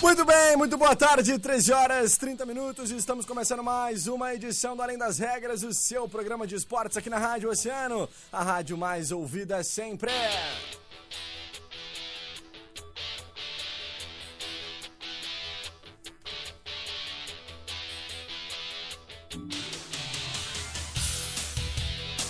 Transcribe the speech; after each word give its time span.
Muito 0.00 0.24
bem, 0.24 0.56
muito 0.56 0.78
boa 0.78 0.94
tarde, 0.94 1.36
13 1.36 1.72
horas 1.72 2.16
30 2.16 2.46
minutos. 2.46 2.92
Estamos 2.92 3.26
começando 3.26 3.64
mais 3.64 4.06
uma 4.06 4.32
edição 4.32 4.76
do 4.76 4.82
Além 4.82 4.96
das 4.96 5.18
Regras, 5.18 5.64
o 5.64 5.74
seu 5.74 6.08
programa 6.08 6.46
de 6.46 6.54
esportes 6.54 6.96
aqui 6.96 7.10
na 7.10 7.18
Rádio 7.18 7.50
Oceano, 7.50 8.08
a 8.32 8.44
rádio 8.44 8.78
mais 8.78 9.10
ouvida 9.10 9.62
sempre. 9.64 10.12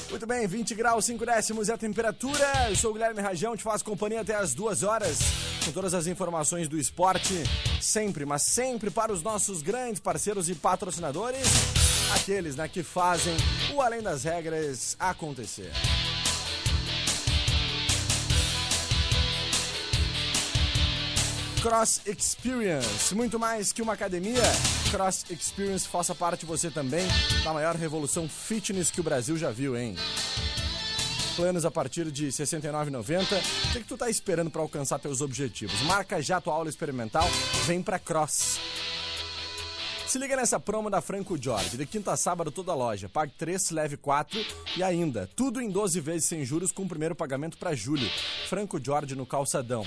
Muito 0.08 0.26
bem, 0.26 0.46
20 0.46 0.74
graus, 0.74 1.04
5 1.04 1.26
décimos 1.26 1.68
é 1.68 1.74
a 1.74 1.78
temperatura. 1.78 2.70
Eu 2.70 2.76
sou 2.76 2.92
o 2.92 2.94
Guilherme 2.94 3.20
Rajão, 3.20 3.54
te 3.54 3.62
faço 3.62 3.84
companhia 3.84 4.22
até 4.22 4.34
as 4.34 4.54
duas 4.54 4.82
horas 4.82 5.47
com 5.64 5.72
todas 5.72 5.94
as 5.94 6.06
informações 6.06 6.68
do 6.68 6.78
esporte, 6.78 7.34
sempre, 7.80 8.24
mas 8.24 8.42
sempre 8.42 8.90
para 8.90 9.12
os 9.12 9.22
nossos 9.22 9.62
grandes 9.62 10.00
parceiros 10.00 10.48
e 10.48 10.54
patrocinadores, 10.54 11.46
aqueles 12.14 12.56
né, 12.56 12.68
que 12.68 12.82
fazem 12.82 13.36
o 13.74 13.80
Além 13.80 14.02
das 14.02 14.24
Regras 14.24 14.96
acontecer. 14.98 15.72
Cross 21.62 22.02
Experience, 22.06 23.14
muito 23.14 23.38
mais 23.38 23.72
que 23.72 23.82
uma 23.82 23.94
academia. 23.94 24.42
Cross 24.90 25.26
Experience 25.28 25.88
faça 25.88 26.14
parte 26.14 26.46
você 26.46 26.70
também 26.70 27.06
da 27.42 27.52
maior 27.52 27.74
revolução 27.74 28.28
fitness 28.28 28.90
que 28.90 29.00
o 29.00 29.04
Brasil 29.04 29.36
já 29.36 29.50
viu, 29.50 29.76
hein? 29.76 29.96
Planos 31.38 31.64
a 31.64 31.70
partir 31.70 32.10
de 32.10 32.24
R$ 32.24 32.30
69,90. 32.32 33.22
O 33.68 33.72
que, 33.72 33.78
que 33.78 33.86
tu 33.86 33.96
tá 33.96 34.10
esperando 34.10 34.50
para 34.50 34.60
alcançar 34.60 34.98
teus 34.98 35.20
objetivos? 35.20 35.80
Marca 35.82 36.20
já 36.20 36.40
tua 36.40 36.52
aula 36.52 36.68
experimental, 36.68 37.22
vem 37.64 37.80
pra 37.80 37.96
Cross. 37.96 38.58
Se 40.08 40.18
liga 40.18 40.34
nessa 40.34 40.58
promo 40.58 40.90
da 40.90 41.00
Franco 41.00 41.40
Jorge, 41.40 41.76
de 41.76 41.86
quinta 41.86 42.10
a 42.10 42.16
sábado 42.16 42.50
toda 42.50 42.72
a 42.72 42.74
loja. 42.74 43.08
Pague 43.08 43.34
3, 43.38 43.70
leve 43.70 43.96
4 43.96 44.44
e 44.78 44.82
ainda, 44.82 45.30
tudo 45.36 45.60
em 45.60 45.70
12 45.70 46.00
vezes 46.00 46.24
sem 46.24 46.44
juros 46.44 46.72
com 46.72 46.82
o 46.82 46.88
primeiro 46.88 47.14
pagamento 47.14 47.56
para 47.56 47.72
julho. 47.72 48.10
Franco 48.48 48.84
Jorge 48.84 49.14
no 49.14 49.24
calçadão. 49.24 49.86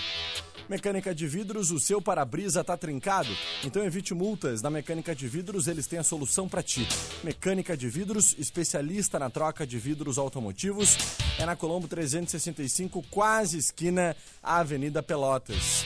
Mecânica 0.71 1.13
de 1.13 1.27
vidros, 1.27 1.69
o 1.69 1.81
seu 1.81 2.01
para-brisa 2.01 2.63
tá 2.63 2.77
trincado? 2.77 3.27
Então 3.61 3.83
evite 3.83 4.13
multas. 4.13 4.61
Na 4.61 4.69
Mecânica 4.69 5.13
de 5.13 5.27
Vidros, 5.27 5.67
eles 5.67 5.85
têm 5.85 5.99
a 5.99 6.03
solução 6.03 6.47
para 6.47 6.63
ti. 6.63 6.87
Mecânica 7.25 7.75
de 7.75 7.89
Vidros, 7.89 8.33
especialista 8.39 9.19
na 9.19 9.29
troca 9.29 9.67
de 9.67 9.77
vidros 9.77 10.17
automotivos, 10.17 10.95
é 11.39 11.45
na 11.45 11.55
Colombo 11.55 11.87
365, 11.87 13.03
quase 13.09 13.57
esquina 13.57 14.15
à 14.41 14.59
Avenida 14.59 15.01
Pelotas. 15.01 15.85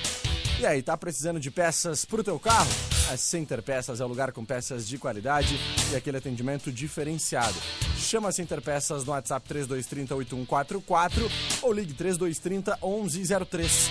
E 0.59 0.65
aí, 0.65 0.81
tá 0.81 0.95
precisando 0.95 1.39
de 1.39 1.51
peças 1.51 2.05
pro 2.05 2.23
teu 2.23 2.39
carro? 2.39 2.71
A 3.11 3.17
Center 3.17 3.61
Peças 3.61 3.99
é 3.99 4.05
o 4.05 4.07
lugar 4.07 4.31
com 4.31 4.43
peças 4.43 4.87
de 4.87 4.97
qualidade 4.97 5.59
e 5.91 5.95
aquele 5.95 6.17
atendimento 6.17 6.71
diferenciado. 6.71 7.55
Chama 7.97 8.29
a 8.29 8.31
Center 8.31 8.61
Peças 8.61 9.03
no 9.05 9.11
WhatsApp 9.11 9.47
3230 9.47 10.15
8144 10.15 11.31
ou 11.61 11.71
ligue 11.71 11.93
3230 11.93 12.79
1103. 12.81 13.89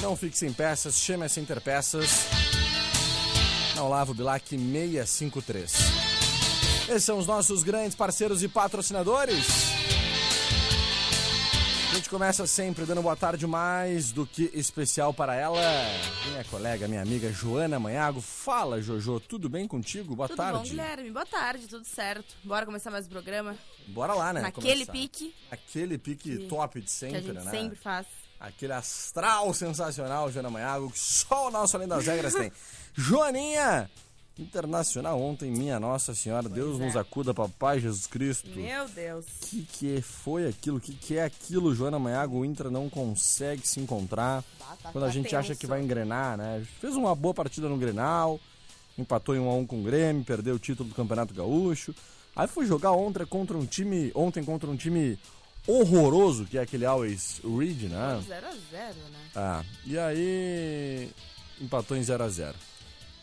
Não 0.00 0.16
fique 0.16 0.38
sem 0.38 0.52
peças, 0.52 0.96
chame 0.98 1.24
a 1.24 1.28
Center 1.28 1.60
Peças. 1.60 2.26
Na 3.76 3.84
Olavo 3.84 4.14
Bilac 4.14 4.48
653. 4.48 6.11
Esses 6.88 7.04
são 7.04 7.18
os 7.18 7.26
nossos 7.26 7.62
grandes 7.62 7.94
parceiros 7.94 8.42
e 8.42 8.48
patrocinadores. 8.48 9.46
A 11.90 11.94
gente 11.94 12.08
começa 12.08 12.46
sempre 12.46 12.84
dando 12.86 13.02
boa 13.02 13.14
tarde 13.14 13.46
mais 13.46 14.12
do 14.12 14.26
que 14.26 14.50
especial 14.54 15.12
para 15.12 15.34
ela, 15.34 15.60
minha 16.30 16.42
colega, 16.44 16.88
minha 16.88 17.02
amiga 17.02 17.30
Joana 17.30 17.78
Manhago. 17.78 18.20
Fala, 18.20 18.80
Jojo, 18.80 19.20
tudo 19.20 19.48
bem 19.48 19.68
contigo? 19.68 20.16
Boa 20.16 20.26
tudo 20.28 20.38
tarde. 20.38 20.58
bom, 20.58 20.64
Guilherme? 20.64 21.10
Boa 21.10 21.26
tarde, 21.26 21.66
tudo 21.68 21.84
certo. 21.84 22.34
Bora 22.42 22.64
começar 22.64 22.90
mais 22.90 23.06
o 23.06 23.10
programa? 23.10 23.56
Bora 23.88 24.14
lá, 24.14 24.32
né? 24.32 24.50
Começar. 24.50 24.92
pique 24.92 25.34
Aquele 25.50 25.98
pique 25.98 26.38
que- 26.38 26.46
top 26.48 26.80
de 26.80 26.86
que 26.86 26.92
sempre, 26.92 27.18
a 27.18 27.20
gente 27.20 27.44
né? 27.44 27.50
sempre 27.50 27.76
faz. 27.78 28.06
Aquele 28.40 28.72
astral 28.72 29.52
sensacional, 29.54 30.32
Joana 30.32 30.50
Manhago, 30.50 30.90
que 30.90 30.98
só 30.98 31.48
o 31.48 31.50
nosso 31.50 31.76
Além 31.76 31.86
das 31.88 32.06
Regras 32.06 32.34
tem. 32.34 32.50
Joaninha! 32.94 33.88
Internacional 34.38 35.20
ontem, 35.20 35.50
minha 35.50 35.78
Nossa 35.78 36.14
Senhora, 36.14 36.48
Deus 36.48 36.80
é. 36.80 36.84
nos 36.86 36.96
acuda, 36.96 37.34
Papai 37.34 37.80
Jesus 37.80 38.06
Cristo. 38.06 38.48
Meu 38.48 38.88
Deus. 38.88 39.26
O 39.26 39.46
que, 39.46 39.62
que 39.62 40.00
foi 40.00 40.48
aquilo? 40.48 40.78
O 40.78 40.80
que, 40.80 40.94
que 40.94 41.18
é 41.18 41.24
aquilo, 41.24 41.74
Joana 41.74 41.98
Manhago? 41.98 42.38
O 42.38 42.44
Inter 42.44 42.70
não 42.70 42.88
consegue 42.88 43.66
se 43.66 43.78
encontrar. 43.78 44.42
Tá, 44.58 44.76
tá, 44.82 44.92
Quando 44.92 45.04
a 45.04 45.08
tá 45.08 45.12
gente 45.12 45.36
acha 45.36 45.48
tenso. 45.48 45.60
que 45.60 45.66
vai 45.66 45.82
engrenar, 45.82 46.38
né? 46.38 46.66
Fez 46.80 46.94
uma 46.94 47.14
boa 47.14 47.34
partida 47.34 47.68
no 47.68 47.76
Grenal, 47.76 48.40
empatou 48.96 49.36
em 49.36 49.38
1 49.38 49.50
a 49.50 49.54
1 49.54 49.66
com 49.66 49.80
o 49.80 49.82
Grêmio, 49.82 50.24
perdeu 50.24 50.54
o 50.54 50.58
título 50.58 50.88
do 50.88 50.94
Campeonato 50.94 51.34
Gaúcho. 51.34 51.94
Aí 52.34 52.48
foi 52.48 52.64
jogar 52.64 52.92
ontem 52.92 53.26
contra 53.26 53.56
um 53.56 53.66
time, 53.66 54.10
ontem 54.14 54.42
contra 54.42 54.70
um 54.70 54.76
time 54.76 55.18
horroroso, 55.66 56.46
que 56.46 56.56
é 56.56 56.62
aquele 56.62 56.86
Always 56.86 57.40
Read, 57.44 57.88
né? 57.88 58.22
0 58.26 58.46
a 58.46 58.50
0 58.50 58.94
né? 59.10 59.18
Ah, 59.36 59.62
e 59.84 59.98
aí 59.98 61.10
empatou 61.60 61.96
em 61.96 62.02
0 62.02 62.24
a 62.24 62.28
0. 62.28 62.56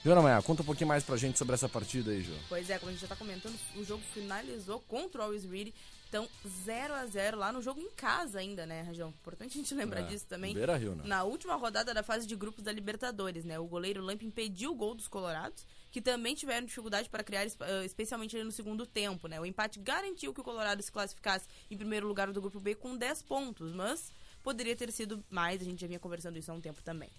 Joana 0.04 0.22
Manhago, 0.22 0.46
conta 0.46 0.62
um 0.62 0.66
pouquinho 0.66 0.88
mais 0.88 1.04
pra 1.04 1.18
gente 1.18 1.38
sobre 1.38 1.54
essa 1.54 1.68
partida 1.68 2.12
aí, 2.12 2.22
Jô. 2.24 2.32
Pois 2.48 2.70
é, 2.70 2.80
como 2.80 2.90
a 2.90 2.94
gente 2.94 3.02
já 3.02 3.08
tá 3.08 3.18
comentando, 3.18 3.58
o 3.76 3.84
jogo 3.84 4.02
finalizou 4.14 4.80
contra 4.82 5.20
o 5.22 5.24
Always 5.26 5.44
Ready. 5.44 5.74
Então, 6.08 6.28
0 6.66 6.94
a 6.96 7.06
0 7.06 7.38
lá 7.38 7.52
no 7.52 7.62
jogo 7.62 7.80
em 7.82 7.90
casa 7.92 8.40
ainda, 8.40 8.66
né, 8.66 8.82
Rajão? 8.82 9.10
Importante 9.10 9.52
a 9.60 9.62
gente 9.62 9.76
lembrar 9.76 10.00
É, 10.00 10.04
disso 10.06 10.26
também. 10.26 10.54
Beira 10.56 10.76
Rio, 10.78 10.96
né? 10.96 11.04
Na 11.06 11.24
última 11.24 11.56
rodada 11.56 11.94
da 11.94 12.02
fase 12.02 12.26
de 12.26 12.36
grupos 12.36 12.64
da 12.64 12.72
Libertadores, 12.72 13.44
né? 13.44 13.60
O 13.60 13.66
goleiro 13.68 14.02
Lamp 14.02 14.24
impediu 14.24 14.72
o 14.72 14.76
gol 14.76 14.96
dos 14.96 15.08
Colorados, 15.08 15.68
que 15.92 16.02
também 16.02 16.34
tiveram 16.34 16.66
dificuldade 16.66 17.10
para 17.10 17.22
criar, 17.24 17.46
eh, 17.46 17.86
especialmente 17.86 18.36
ali 18.36 18.46
no 18.46 18.52
segundo 18.52 18.88
tempo, 18.88 19.28
né? 19.28 19.40
O 19.40 19.46
empate 19.46 19.80
garantiu 19.80 20.34
que 20.34 20.42
o 20.42 20.44
Colorado 20.44 20.82
se 20.82 20.92
classificasse 20.92 21.46
em 21.70 21.78
primeiro 21.78 22.08
lugar 22.08 22.32
do 22.32 22.42
grupo 22.42 22.60
B 22.60 22.74
com 22.74 22.96
10 22.98 23.22
pontos, 23.22 23.72
mas 23.74 24.12
poderia 24.42 24.76
ter 24.76 24.92
sido 24.92 25.24
mais, 25.30 25.62
a 25.62 25.66
gente 25.66 25.82
já 25.82 25.88
vinha 25.88 26.00
conversando 26.00 26.40
isso 26.40 26.50
há 26.52 26.56
um 26.56 26.62
tempo 26.62 26.82
também. 26.82 27.12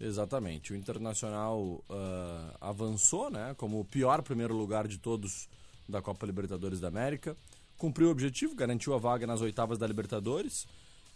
Exatamente. 0.00 0.72
O 0.72 0.76
Internacional 0.76 1.82
ah, 1.88 2.56
avançou, 2.60 3.30
né, 3.30 3.54
como 3.56 3.80
o 3.80 3.84
pior 3.84 4.22
primeiro 4.22 4.54
lugar 4.54 4.88
de 4.88 4.98
todos 4.98 5.48
da 5.88 6.02
Copa 6.02 6.26
Libertadores 6.26 6.80
da 6.80 6.88
América. 6.88 7.36
Cumpriu 7.78 8.08
o 8.08 8.10
objetivo, 8.10 8.54
garantiu 8.54 8.94
a 8.94 8.98
vaga 8.98 9.26
nas 9.26 9.40
oitavas 9.40 9.78
da 9.78 9.86
Libertadores. 9.86 10.66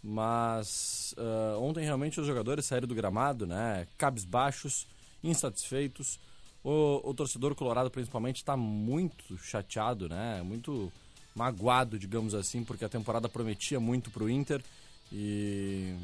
Mas 0.01 1.13
ah, 1.17 1.57
ontem 1.59 1.83
realmente 1.83 2.19
os 2.19 2.27
jogadores 2.27 2.65
saíram 2.65 2.87
do 2.87 2.95
gramado, 2.95 3.45
né, 3.45 3.87
cabisbaixos, 3.97 4.87
insatisfeitos. 5.23 6.19
O, 6.63 7.09
o 7.09 7.13
torcedor 7.13 7.55
colorado, 7.55 7.89
principalmente, 7.89 8.37
está 8.37 8.57
muito 8.57 9.37
chateado, 9.37 10.09
né, 10.09 10.41
muito 10.43 10.91
magoado, 11.35 11.99
digamos 11.99 12.33
assim, 12.33 12.63
porque 12.63 12.83
a 12.83 12.89
temporada 12.89 13.29
prometia 13.29 13.79
muito 13.79 14.09
para 14.09 14.23
o 14.23 14.29
Inter. 14.29 14.63
E 15.11 15.95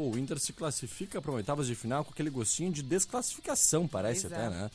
Pô, 0.00 0.08
o 0.08 0.18
Inter 0.18 0.38
se 0.38 0.54
classifica 0.54 1.20
para 1.20 1.30
oitavas 1.30 1.66
de 1.66 1.74
final 1.74 2.02
com 2.02 2.10
aquele 2.10 2.30
gostinho 2.30 2.72
de 2.72 2.82
desclassificação, 2.82 3.86
parece 3.86 4.22
Pois 4.22 4.32
até, 4.32 4.48
né? 4.48 4.70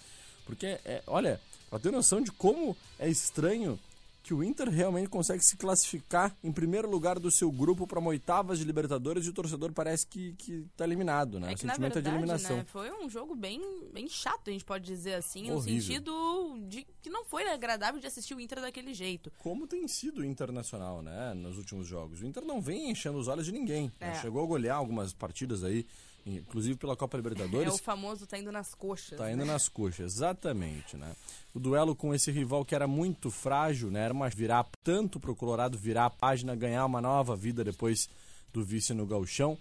Porque, 0.46 0.80
é, 0.86 1.02
olha, 1.08 1.42
pra 1.68 1.80
ter 1.80 1.92
noção 1.92 2.22
de 2.22 2.32
como 2.32 2.78
é 3.00 3.10
estranho 3.10 3.80
que 4.26 4.34
o 4.34 4.44
Inter 4.44 4.68
realmente 4.70 5.08
consegue 5.08 5.46
se 5.46 5.56
classificar 5.56 6.36
em 6.44 6.52
primeiro 6.52 6.90
lugar 6.90 7.20
do 7.20 7.30
seu 7.30 7.52
grupo 7.52 7.86
para 7.86 8.00
oitavas 8.00 8.58
de 8.58 8.66
Libertadores 8.66 9.28
e 9.28 9.30
o 9.30 9.34
torcedor 9.34 9.72
parece 9.72 10.08
que, 10.08 10.34
que 10.34 10.66
tá 10.76 10.84
eliminado, 10.84 11.40
né? 11.40 11.52
É 11.52 11.54
o 11.54 11.56
que, 11.56 11.64
na 11.64 11.74
sentimento 11.74 12.00
é 12.00 12.02
de 12.02 12.10
verdade, 12.10 12.24
eliminação. 12.24 12.58
né, 12.58 12.66
foi 12.66 12.92
um 12.92 13.08
jogo 13.08 13.36
bem, 13.36 13.62
bem 13.94 14.08
chato, 14.08 14.50
a 14.50 14.52
gente 14.52 14.66
pode 14.66 14.84
dizer 14.84 15.14
assim, 15.14 15.48
no 15.48 15.58
Horrível. 15.58 15.80
sentido 15.80 16.58
de 16.68 16.88
que 17.04 17.10
não 17.12 17.24
foi 17.24 17.48
agradável 17.48 18.02
de 18.02 18.08
assistir 18.08 18.34
o 18.34 18.40
Inter 18.40 18.62
daquele 18.62 18.96
jeito. 18.96 19.32
Como 19.38 19.68
tem 19.68 19.88
sido 19.88 20.22
o 20.22 20.26
Internacional, 20.26 21.04
né, 21.04 21.36
nos 21.36 21.60
últimos 21.60 21.86
jogos. 21.86 22.20
O 22.20 22.26
Inter 22.26 22.44
não 22.44 22.60
vem 22.60 22.90
enchendo 22.90 23.20
os 23.20 23.28
olhos 23.28 23.46
de 23.46 23.52
ninguém. 23.52 23.92
né? 24.02 24.10
É. 24.10 24.22
Chegou 24.22 24.44
a 24.44 24.48
golear 24.48 24.78
algumas 24.78 25.14
partidas 25.14 25.64
aí, 25.64 25.86
inclusive 26.26 26.78
pela 26.78 26.96
Copa 26.96 27.18
É 27.18 27.20
Libertadores. 27.20 27.74
o 27.74 27.78
famoso 27.78 28.26
tá 28.26 28.38
indo 28.38 28.52
nas 28.52 28.74
coxas. 28.74 29.18
Tá 29.18 29.32
indo 29.32 29.46
né? 29.46 29.54
nas 29.54 29.70
coxas, 29.70 30.14
exatamente, 30.14 30.98
né? 30.98 31.16
O 31.54 31.60
duelo 31.60 31.96
com 31.96 32.14
esse 32.14 32.32
rival 32.32 32.66
que 32.66 32.74
era 32.74 32.88
muito 32.88 33.30
frágil, 33.30 33.92
né? 33.92 34.06
Era 34.06 34.14
uma 34.14 34.30
virar 34.30 34.66
tanto 34.84 35.20
pro 35.20 35.36
Colorado 35.36 35.78
virar 35.78 36.06
a 36.06 36.10
página, 36.10 36.56
ganhar 36.56 36.86
uma 36.86 37.02
nova 37.02 37.36
vida 37.36 37.64
depois 37.64 38.10
do 38.52 38.64
vice 38.64 38.94
no 38.94 39.06
gauchão, 39.06 39.58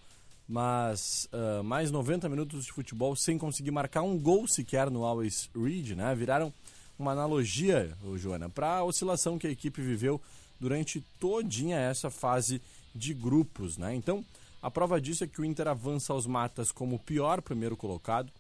mas 0.49 1.29
ah, 1.33 1.63
mais 1.63 1.91
90 1.91 2.29
minutos 2.29 2.65
de 2.65 2.73
futebol 2.73 3.15
sem 3.15 3.37
conseguir 3.37 3.71
marcar 3.71 4.03
um 4.03 4.19
gol 4.19 4.47
sequer 4.49 4.91
no 4.91 5.05
Always 5.05 5.51
Read, 5.55 5.95
né? 5.95 6.15
Viraram 6.15 6.53
uma 6.99 7.13
analogia, 7.13 7.93
ô 8.05 8.17
Joana, 8.17 8.49
para 8.49 8.79
a 8.79 8.85
oscilação 8.85 9.39
que 9.39 9.47
a 9.47 9.51
equipe 9.51 9.83
viveu 9.83 10.21
durante 10.61 11.01
todinha 11.19 11.77
essa 11.77 12.09
fase 12.09 12.63
de 12.95 13.13
grupos, 13.13 13.77
né? 13.77 13.95
Então, 13.95 14.25
a 14.65 14.71
prova 14.71 14.99
disso 14.99 15.23
é 15.23 15.27
que 15.27 15.43
o 15.43 15.45
Inter 15.45 15.69
avança 15.69 16.11
aos 16.11 16.27
matas 16.27 16.73
como 16.73 16.97
o 16.97 16.99
pior 16.99 17.43
primeiro 17.43 17.77
colocado. 17.77 18.33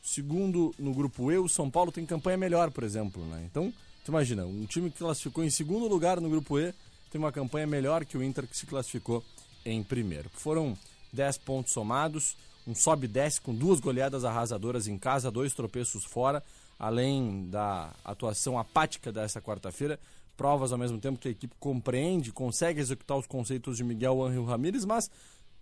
Segundo 0.00 0.72
no 0.78 0.94
grupo 0.94 1.32
E, 1.32 1.38
o 1.38 1.48
São 1.48 1.68
Paulo 1.68 1.90
tem 1.90 2.06
campanha 2.06 2.36
melhor, 2.36 2.70
por 2.70 2.84
exemplo, 2.84 3.20
né? 3.24 3.42
Então, 3.50 3.74
tu 4.04 4.12
imagina, 4.12 4.46
um 4.46 4.64
time 4.64 4.92
que 4.92 4.98
classificou 4.98 5.42
em 5.42 5.50
segundo 5.50 5.88
lugar 5.88 6.20
no 6.20 6.30
grupo 6.30 6.56
E 6.56 6.72
tem 7.10 7.18
uma 7.18 7.32
campanha 7.32 7.66
melhor 7.66 8.04
que 8.04 8.16
o 8.16 8.22
Inter 8.22 8.46
que 8.46 8.56
se 8.56 8.64
classificou 8.64 9.24
em 9.66 9.82
primeiro. 9.82 10.30
Foram 10.32 10.78
10 11.12 11.38
pontos 11.38 11.72
somados, 11.72 12.36
um 12.64 12.76
sobe 12.76 13.06
e 13.06 13.08
desce 13.08 13.40
com 13.40 13.52
duas 13.52 13.80
goleadas 13.80 14.24
arrasadoras 14.24 14.86
em 14.86 14.96
casa, 14.96 15.32
dois 15.32 15.52
tropeços 15.52 16.04
fora, 16.04 16.44
além 16.78 17.50
da 17.50 17.92
atuação 18.04 18.56
apática 18.56 19.10
dessa 19.10 19.42
quarta-feira, 19.42 19.98
provas 20.36 20.70
ao 20.70 20.78
mesmo 20.78 21.00
tempo 21.00 21.18
que 21.18 21.26
a 21.26 21.32
equipe 21.32 21.56
compreende, 21.58 22.30
consegue 22.30 22.80
executar 22.80 23.18
os 23.18 23.26
conceitos 23.26 23.76
de 23.76 23.82
Miguel 23.82 24.22
Ángel 24.22 24.44
Ramírez, 24.44 24.84
mas 24.84 25.10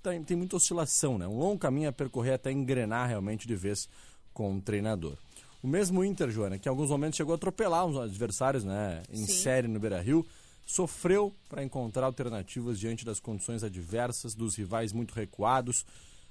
tem, 0.02 0.22
tem 0.22 0.36
muita 0.36 0.56
oscilação, 0.56 1.18
né? 1.18 1.26
Um 1.26 1.38
longo 1.38 1.58
caminho 1.58 1.88
a 1.88 1.92
percorrer 1.92 2.34
até 2.34 2.50
engrenar 2.50 3.08
realmente 3.08 3.46
de 3.46 3.54
vez 3.54 3.88
com 4.32 4.56
o 4.56 4.60
treinador. 4.60 5.16
O 5.62 5.68
mesmo 5.68 6.02
Inter, 6.02 6.30
Joana, 6.30 6.58
que 6.58 6.68
em 6.68 6.70
alguns 6.70 6.88
momentos 6.88 7.16
chegou 7.16 7.32
a 7.32 7.36
atropelar 7.36 7.84
os 7.84 7.96
adversários 7.98 8.64
né, 8.64 9.02
em 9.10 9.26
Sim. 9.26 9.42
série 9.42 9.68
no 9.68 9.78
Beira-Rio, 9.78 10.26
sofreu 10.64 11.34
para 11.48 11.62
encontrar 11.62 12.06
alternativas 12.06 12.78
diante 12.78 13.04
das 13.04 13.20
condições 13.20 13.62
adversas, 13.62 14.34
dos 14.34 14.56
rivais 14.56 14.92
muito 14.92 15.12
recuados, 15.12 15.84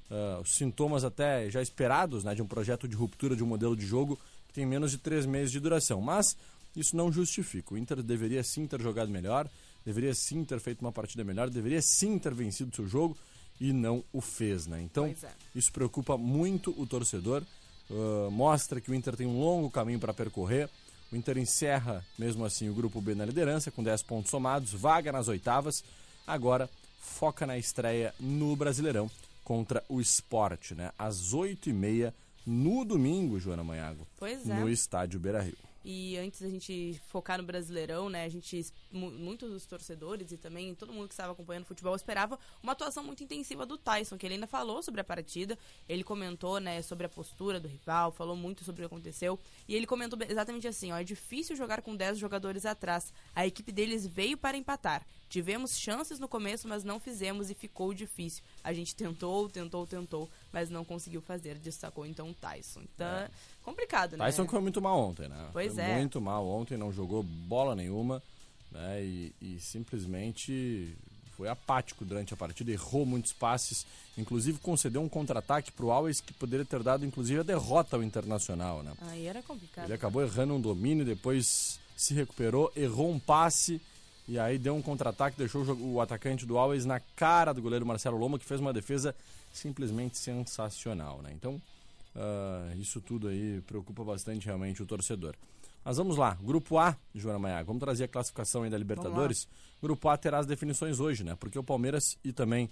uh, 0.10 0.44
sintomas 0.46 1.04
até 1.04 1.50
já 1.50 1.62
esperados 1.62 2.24
né, 2.24 2.34
de 2.34 2.42
um 2.42 2.48
projeto 2.48 2.88
de 2.88 2.96
ruptura 2.96 3.36
de 3.36 3.44
um 3.44 3.48
modelo 3.48 3.76
de 3.76 3.86
jogo 3.86 4.18
que 4.48 4.54
tem 4.54 4.66
menos 4.66 4.90
de 4.92 4.98
três 4.98 5.28
meses 5.28 5.52
de 5.52 5.60
duração. 5.60 6.02
Mas 6.02 6.36
isso 6.76 6.96
não 6.96 7.12
justifica. 7.12 7.76
O 7.76 7.78
Inter 7.78 8.02
deveria 8.02 8.44
sim 8.44 8.66
ter 8.66 8.82
jogado 8.82 9.12
melhor, 9.12 9.48
deveria 9.86 10.16
sim 10.16 10.44
ter 10.44 10.60
feito 10.60 10.82
uma 10.82 10.92
partida 10.92 11.24
melhor, 11.24 11.52
deveria 11.52 11.82
sim 11.84 12.18
ter 12.18 12.34
vencido 12.34 12.72
o 12.72 12.76
seu 12.76 12.88
jogo 12.88 13.16
e 13.60 13.74
não 13.74 14.04
o 14.14 14.22
fez. 14.22 14.68
Né? 14.68 14.82
Então, 14.82 15.06
é. 15.06 15.16
isso 15.56 15.72
preocupa 15.72 16.18
muito 16.18 16.74
o 16.78 16.86
torcedor. 16.86 17.44
Uh, 17.90 18.30
mostra 18.30 18.80
que 18.80 18.92
o 18.92 18.96
Inter 18.96 19.16
tem 19.16 19.28
um 19.28 19.40
longo 19.40 19.70
caminho 19.70 20.00
para 20.00 20.14
percorrer. 20.14 20.70
O 21.12 21.16
Inter 21.16 21.38
encerra, 21.38 22.06
mesmo 22.18 22.46
assim, 22.46 22.70
o 22.70 22.74
grupo 22.74 23.02
B 23.02 23.16
na 23.16 23.26
liderança, 23.26 23.72
com 23.72 23.82
10 23.82 24.04
pontos 24.04 24.30
somados, 24.30 24.74
vaga 24.74 25.12
nas 25.12 25.28
oitavas. 25.28 25.84
Agora 26.28 26.70
foca 27.00 27.48
na 27.48 27.58
estreia 27.58 28.14
no 28.20 28.56
Brasileirão 28.56 29.10
contra 29.44 29.84
o 29.90 30.00
Sport, 30.00 30.72
né? 30.72 30.92
Às 30.98 31.34
8h30 31.34 32.14
no 32.46 32.86
domingo, 32.86 33.40
Joana 33.40 33.64
Manhago. 33.64 34.08
Pois 34.18 34.48
é. 34.48 34.54
No 34.54 34.70
estádio 34.70 35.20
Beira 35.20 35.42
Rio. 35.42 35.58
E 35.84 36.18
antes 36.18 36.42
da 36.42 36.50
gente 36.50 37.00
focar 37.08 37.38
no 37.38 37.44
Brasileirão, 37.44 38.10
né, 38.10 38.26
a 38.26 38.30
gente, 38.30 38.66
muitos 38.92 39.52
dos 39.52 39.66
torcedores 39.66 40.32
e 40.32 40.38
também 40.38 40.76
todo 40.76 40.92
mundo 40.92 41.08
que 41.08 41.14
estava 41.14 41.32
acompanhando 41.32 41.64
o 41.64 41.68
futebol 41.68 41.96
esperava 41.96 42.38
uma 42.62 42.74
atuação 42.74 43.04
muito 43.04 43.24
intensiva 43.24 43.66
do 43.66 43.78
Tyson, 43.78 44.18
que 44.18 44.26
ele 44.26 44.36
ainda 44.36 44.48
falou 44.48 44.84
sobre 44.84 45.00
a 45.02 45.04
partida, 45.04 45.58
ele 45.88 46.04
comentou, 46.04 46.60
né, 46.60 46.82
sobre 46.82 47.06
a 47.06 47.10
postura 47.10 47.60
do 47.60 47.68
rival, 47.68 48.12
falou 48.12 48.36
muito 48.36 48.64
sobre 48.64 48.82
o 48.82 48.90
que 48.90 48.94
aconteceu, 48.94 49.40
e 49.68 49.76
ele 49.76 49.88
comentou 49.88 50.20
exatamente 50.28 50.68
assim, 50.68 50.92
ó, 50.92 50.98
é 50.98 51.04
difícil 51.04 51.56
jogar 51.56 51.82
com 51.82 51.96
10 51.96 52.18
jogadores 52.18 52.66
atrás, 52.66 53.14
a 53.34 53.48
equipe 53.48 53.72
deles 53.72 54.06
veio 54.06 54.38
para 54.38 54.58
empatar, 54.58 55.06
tivemos 55.30 55.78
chances 55.78 56.20
no 56.20 56.28
começo, 56.28 56.68
mas 56.68 56.84
não 56.84 57.00
fizemos 57.00 57.50
e 57.50 57.54
ficou 57.54 57.94
difícil, 57.94 58.44
a 58.64 58.74
gente 58.74 58.96
tentou, 58.96 59.48
tentou, 59.48 59.86
tentou, 59.86 60.30
mas 60.52 60.70
não 60.70 60.84
conseguiu 60.84 61.22
fazer, 61.22 61.58
destacou 61.60 62.06
então 62.06 62.32
o 62.32 62.34
Tyson. 62.34 62.82
Então, 62.82 63.08
é. 63.08 63.30
complicado, 63.64 64.18
né? 64.18 64.26
Tyson 64.26 64.48
foi 64.48 64.60
muito 64.60 64.82
mal 64.82 65.00
ontem, 65.00 65.30
né? 65.30 65.50
Pois 65.54 65.76
foi 65.76 65.84
é. 65.84 65.96
Muito 65.96 66.20
mal 66.20 66.46
ontem, 66.48 66.78
não 66.78 66.92
jogou 66.92 67.22
bola 67.22 67.76
nenhuma, 67.76 68.22
né? 68.72 69.04
E, 69.04 69.36
e, 69.40 69.60
simplesmente 69.60 70.98
foi 71.38 71.48
apático 71.48 72.04
durante 72.04 72.34
a 72.34 72.38
partida, 72.38 72.72
errou 72.72 73.06
muitos 73.06 73.32
passes, 73.32 73.86
inclusive 74.18 74.60
concedeu 74.60 75.02
um 75.02 75.08
contra-ataque 75.08 75.72
para 75.72 75.86
o 75.86 75.92
Alves 75.92 76.20
que 76.20 76.34
poderia 76.34 76.66
ter 76.66 76.84
dado, 76.84 77.06
inclusive, 77.06 77.40
a 77.40 77.44
derrota 77.44 77.96
ao 77.96 78.04
Internacional, 78.04 78.84
né? 78.84 78.94
Aí 79.04 79.26
era 79.26 79.42
complicado. 79.42 79.86
Ele 79.86 79.94
acabou 79.94 80.22
errando 80.22 80.54
um 80.54 80.60
domínio, 80.60 81.06
depois 81.06 81.80
se 81.96 82.14
recuperou, 82.14 82.72
errou 82.76 83.10
um 83.10 83.20
passe 83.20 83.82
e 84.30 84.38
aí 84.38 84.60
deu 84.60 84.76
um 84.76 84.82
contra-ataque, 84.82 85.36
deixou 85.36 85.66
o 85.82 86.00
atacante 86.00 86.46
do 86.46 86.56
Alves 86.56 86.86
na 86.86 87.00
cara 87.00 87.52
do 87.52 87.64
goleiro 87.64 87.84
Marcelo 87.84 88.16
Loma, 88.16 88.38
que 88.38 88.46
fez 88.46 88.60
uma 88.60 88.72
defesa 88.72 89.16
simplesmente 89.52 90.20
sensacional, 90.20 91.20
né? 91.24 91.32
Então, 91.34 91.60
uh, 92.16 92.80
isso 92.80 93.02
tudo 93.02 93.28
aí 93.28 93.60
preocupa 93.66 94.04
bastante 94.04 94.46
realmente 94.46 94.84
o 94.84 94.86
torcedor. 94.86 95.34
Mas 95.84 95.98
vamos 95.98 96.16
lá, 96.16 96.38
Grupo 96.44 96.78
A, 96.78 96.96
Joana 97.16 97.40
Maia, 97.40 97.64
vamos 97.64 97.80
trazer 97.80 98.04
a 98.04 98.08
classificação 98.08 98.62
aí 98.62 98.70
da 98.70 98.78
Libertadores. 98.78 99.48
Grupo 99.82 100.08
A 100.10 100.16
terá 100.16 100.38
as 100.38 100.46
definições 100.46 101.00
hoje, 101.00 101.24
né? 101.24 101.36
Porque 101.40 101.58
o 101.58 101.64
Palmeiras 101.64 102.16
e 102.24 102.32
também 102.32 102.70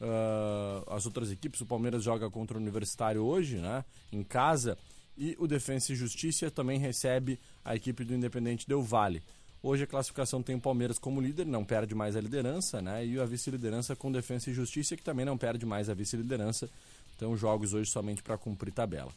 uh, 0.00 0.92
as 0.92 1.06
outras 1.06 1.30
equipes, 1.30 1.60
o 1.60 1.66
Palmeiras 1.66 2.02
joga 2.02 2.28
contra 2.28 2.58
o 2.58 2.60
Universitário 2.60 3.22
hoje, 3.22 3.58
né? 3.58 3.84
Em 4.12 4.24
casa, 4.24 4.76
e 5.16 5.36
o 5.38 5.46
Defensa 5.46 5.92
e 5.92 5.94
Justiça 5.94 6.50
também 6.50 6.80
recebe 6.80 7.38
a 7.64 7.76
equipe 7.76 8.04
do 8.04 8.12
Independente 8.12 8.66
Del 8.66 8.82
Vale. 8.82 9.22
Hoje 9.66 9.82
a 9.82 9.86
classificação 9.88 10.44
tem 10.44 10.54
o 10.54 10.60
Palmeiras 10.60 10.96
como 10.96 11.20
líder, 11.20 11.44
não 11.44 11.64
perde 11.64 11.92
mais 11.92 12.14
a 12.14 12.20
liderança, 12.20 12.80
né? 12.80 13.04
E 13.04 13.18
a 13.18 13.24
vice-liderança 13.24 13.96
com 13.96 14.12
Defesa 14.12 14.48
e 14.48 14.54
Justiça, 14.54 14.96
que 14.96 15.02
também 15.02 15.26
não 15.26 15.36
perde 15.36 15.66
mais 15.66 15.90
a 15.90 15.94
vice-liderança. 15.94 16.70
Então, 17.16 17.36
jogos 17.36 17.74
hoje 17.74 17.90
somente 17.90 18.22
para 18.22 18.38
cumprir 18.38 18.70
tabela. 18.70 19.10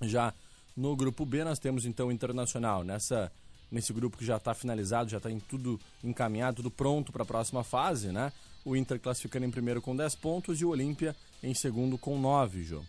Já 0.00 0.32
no 0.74 0.96
grupo 0.96 1.26
B, 1.26 1.44
nós 1.44 1.58
temos 1.58 1.84
então 1.84 2.08
o 2.08 2.12
Internacional 2.12 2.82
nessa 2.82 3.30
nesse 3.70 3.92
grupo 3.92 4.16
que 4.16 4.24
já 4.24 4.38
está 4.38 4.54
finalizado, 4.54 5.10
já 5.10 5.18
está 5.18 5.30
em 5.30 5.38
tudo 5.38 5.78
encaminhado, 6.02 6.56
tudo 6.56 6.70
pronto 6.70 7.12
para 7.12 7.22
a 7.22 7.26
próxima 7.26 7.62
fase, 7.62 8.10
né? 8.10 8.32
O 8.64 8.74
Inter 8.74 8.98
classificando 8.98 9.44
em 9.44 9.50
primeiro 9.50 9.82
com 9.82 9.94
10 9.94 10.14
pontos 10.14 10.58
e 10.62 10.64
o 10.64 10.70
Olímpia 10.70 11.14
em 11.42 11.52
segundo 11.52 11.98
com 11.98 12.18
9, 12.18 12.64
João. 12.64 12.84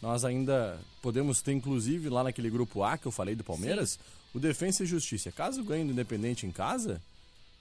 Nós 0.00 0.24
ainda 0.24 0.78
podemos 1.02 1.42
ter, 1.42 1.52
inclusive, 1.52 2.08
lá 2.08 2.22
naquele 2.22 2.48
grupo 2.48 2.84
A 2.84 2.96
que 2.96 3.06
eu 3.06 3.12
falei 3.12 3.34
do 3.34 3.42
Palmeiras, 3.42 3.90
Sim 3.94 4.21
o 4.34 4.40
Defensa 4.40 4.82
e 4.82 4.86
Justiça, 4.86 5.30
caso 5.30 5.62
ganhe 5.62 5.84
do 5.84 5.92
Independente 5.92 6.46
em 6.46 6.50
casa, 6.50 7.00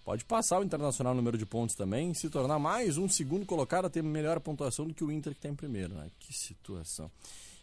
pode 0.06 0.24
passar 0.25 0.60
o 0.60 0.63
Internacional 0.63 1.13
número 1.13 1.38
de 1.38 1.46
pontos 1.46 1.75
também, 1.75 2.13
se 2.13 2.30
tornar 2.30 2.60
mais 2.60 2.98
um 2.98 3.10
segundo 3.10 3.46
colocado 3.46 3.86
a 3.86 3.90
ter 3.90 4.01
melhor 4.01 4.40
pontuação 4.40 4.88
do 4.88 4.94
que 4.94 5.04
o 5.04 5.12
Inter 5.12 5.34
que 5.34 5.40
está 5.40 5.50
em 5.50 5.56
primeiro. 5.56 5.94
Né? 5.94 6.10
Que 6.20 6.34
situação. 6.34 7.12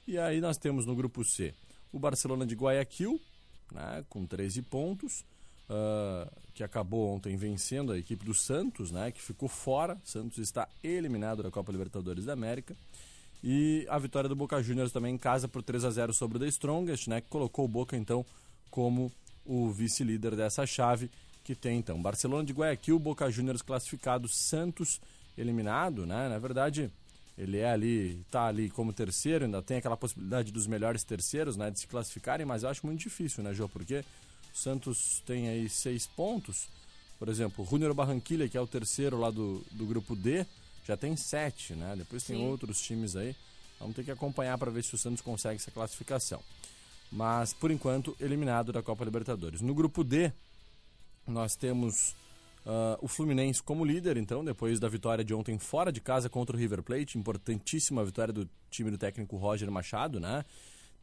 E 0.07 0.19
aí 0.19 0.41
nós 0.41 0.57
temos 0.57 0.87
no 0.87 0.95
grupo 0.95 1.25
C 1.25 1.55
o 1.93 1.99
Barcelona 1.99 2.47
de 2.47 2.55
Guayaquil, 2.55 3.21
né, 3.73 4.05
com 4.09 4.27
13 4.27 4.62
pontos, 4.62 5.25
uh, 5.69 6.31
que 6.55 6.62
acabou 6.62 7.15
ontem 7.15 7.37
vencendo 7.37 7.93
a 7.93 7.99
equipe 7.99 8.25
do 8.25 8.35
Santos, 8.35 8.91
né, 8.91 9.11
que 9.11 9.23
ficou 9.23 9.49
fora. 9.49 9.99
Santos 10.05 10.38
está 10.38 10.69
eliminado 10.83 11.43
da 11.43 11.50
Copa 11.50 11.73
Libertadores 11.73 12.25
da 12.25 12.33
América. 12.33 12.77
E 13.43 13.87
a 13.88 13.99
vitória 13.99 14.29
do 14.29 14.35
Boca 14.35 14.61
Juniors 14.62 14.93
também 14.93 15.15
em 15.15 15.19
casa 15.19 15.47
por 15.47 15.62
3 15.62 15.85
a 15.85 15.91
0 15.91 16.12
sobre 16.12 16.37
o 16.37 16.41
The 16.41 16.49
Strongest, 16.49 17.09
né, 17.09 17.21
que 17.21 17.29
colocou 17.29 17.65
o 17.65 17.69
Boca 17.69 17.97
então 17.97 18.25
como 18.71 19.13
o 19.45 19.71
vice-líder 19.71 20.37
dessa 20.37 20.67
chave, 20.67 21.11
que 21.43 21.55
tem 21.55 21.79
então 21.79 22.01
Barcelona 22.01 22.45
de 22.45 22.53
Guayaquil, 22.53 22.99
Boca 22.99 23.31
Juniors 23.31 23.63
classificado, 23.63 24.29
Santos 24.29 25.01
eliminado, 25.37 26.05
né? 26.05 26.29
Na 26.29 26.39
verdade, 26.39 26.91
ele 27.39 27.59
é 27.59 27.71
ali, 27.71 28.23
tá 28.31 28.47
ali 28.47 28.69
como 28.69 28.93
terceiro, 28.93 29.47
ainda 29.47 29.63
tem 29.63 29.79
aquela 29.79 29.97
possibilidade 29.97 30.53
dos 30.53 30.67
melhores 30.67 31.05
terceiros, 31.05 31.57
né, 31.57 31.71
de 31.71 31.79
se 31.79 31.87
classificarem, 31.87 32.45
mas 32.45 32.65
eu 32.65 32.69
acho 32.69 32.85
muito 32.85 33.01
difícil, 33.01 33.43
né, 33.43 33.55
Jô? 33.55 33.69
Porque 33.69 34.05
o 34.53 34.57
Santos 34.57 35.23
tem 35.25 35.49
aí 35.49 35.69
seis 35.69 36.07
pontos, 36.07 36.69
por 37.19 37.29
exemplo, 37.29 37.65
o 37.65 37.67
Junior 37.67 37.95
Barranquilla, 37.95 38.49
que 38.49 38.59
é 38.59 38.61
o 38.61 38.67
terceiro 38.67 39.19
lá 39.19 39.31
do, 39.31 39.65
do 39.71 39.87
grupo 39.87 40.15
D, 40.15 40.45
já 40.85 40.97
tem 40.97 41.17
sete, 41.17 41.75
né? 41.75 41.95
Depois 41.97 42.25
tem 42.25 42.37
Sim. 42.37 42.47
outros 42.47 42.81
times 42.81 43.15
aí. 43.15 43.35
Vamos 43.79 43.95
ter 43.95 44.05
que 44.05 44.11
acompanhar 44.11 44.59
para 44.59 44.71
ver 44.71 44.83
se 44.83 44.95
o 44.95 44.99
Santos 44.99 45.21
consegue 45.23 45.57
essa 45.57 45.71
classificação 45.71 46.43
mas 47.11 47.53
por 47.53 47.71
enquanto 47.71 48.17
eliminado 48.21 48.73
da 48.73 48.83
Copa 48.83 49.05
Libertadores. 49.05 49.61
No 49.61 49.75
grupo 49.75 50.05
D, 50.05 50.33
nós 51.27 51.57
temos 51.57 52.15
uh, 52.67 52.99
o 53.00 53.09
Fluminense 53.09 53.62
como 53.62 53.85
líder, 53.85 54.17
então, 54.17 54.45
depois 54.45 54.79
da 54.79 54.88
vitória 54.88 55.25
de 55.25 55.35
ontem 55.35 55.59
fora 55.59 55.93
de 55.93 56.00
casa 56.00 56.29
contra 56.29 56.57
o 56.57 56.59
River 56.59 56.83
Plate, 56.83 57.19
importantíssima 57.19 58.05
vitória 58.05 58.33
do 58.33 58.49
time 58.71 58.91
do 58.91 58.99
técnico 58.99 59.37
Roger 59.37 59.71
Machado, 59.71 60.21
né? 60.21 60.45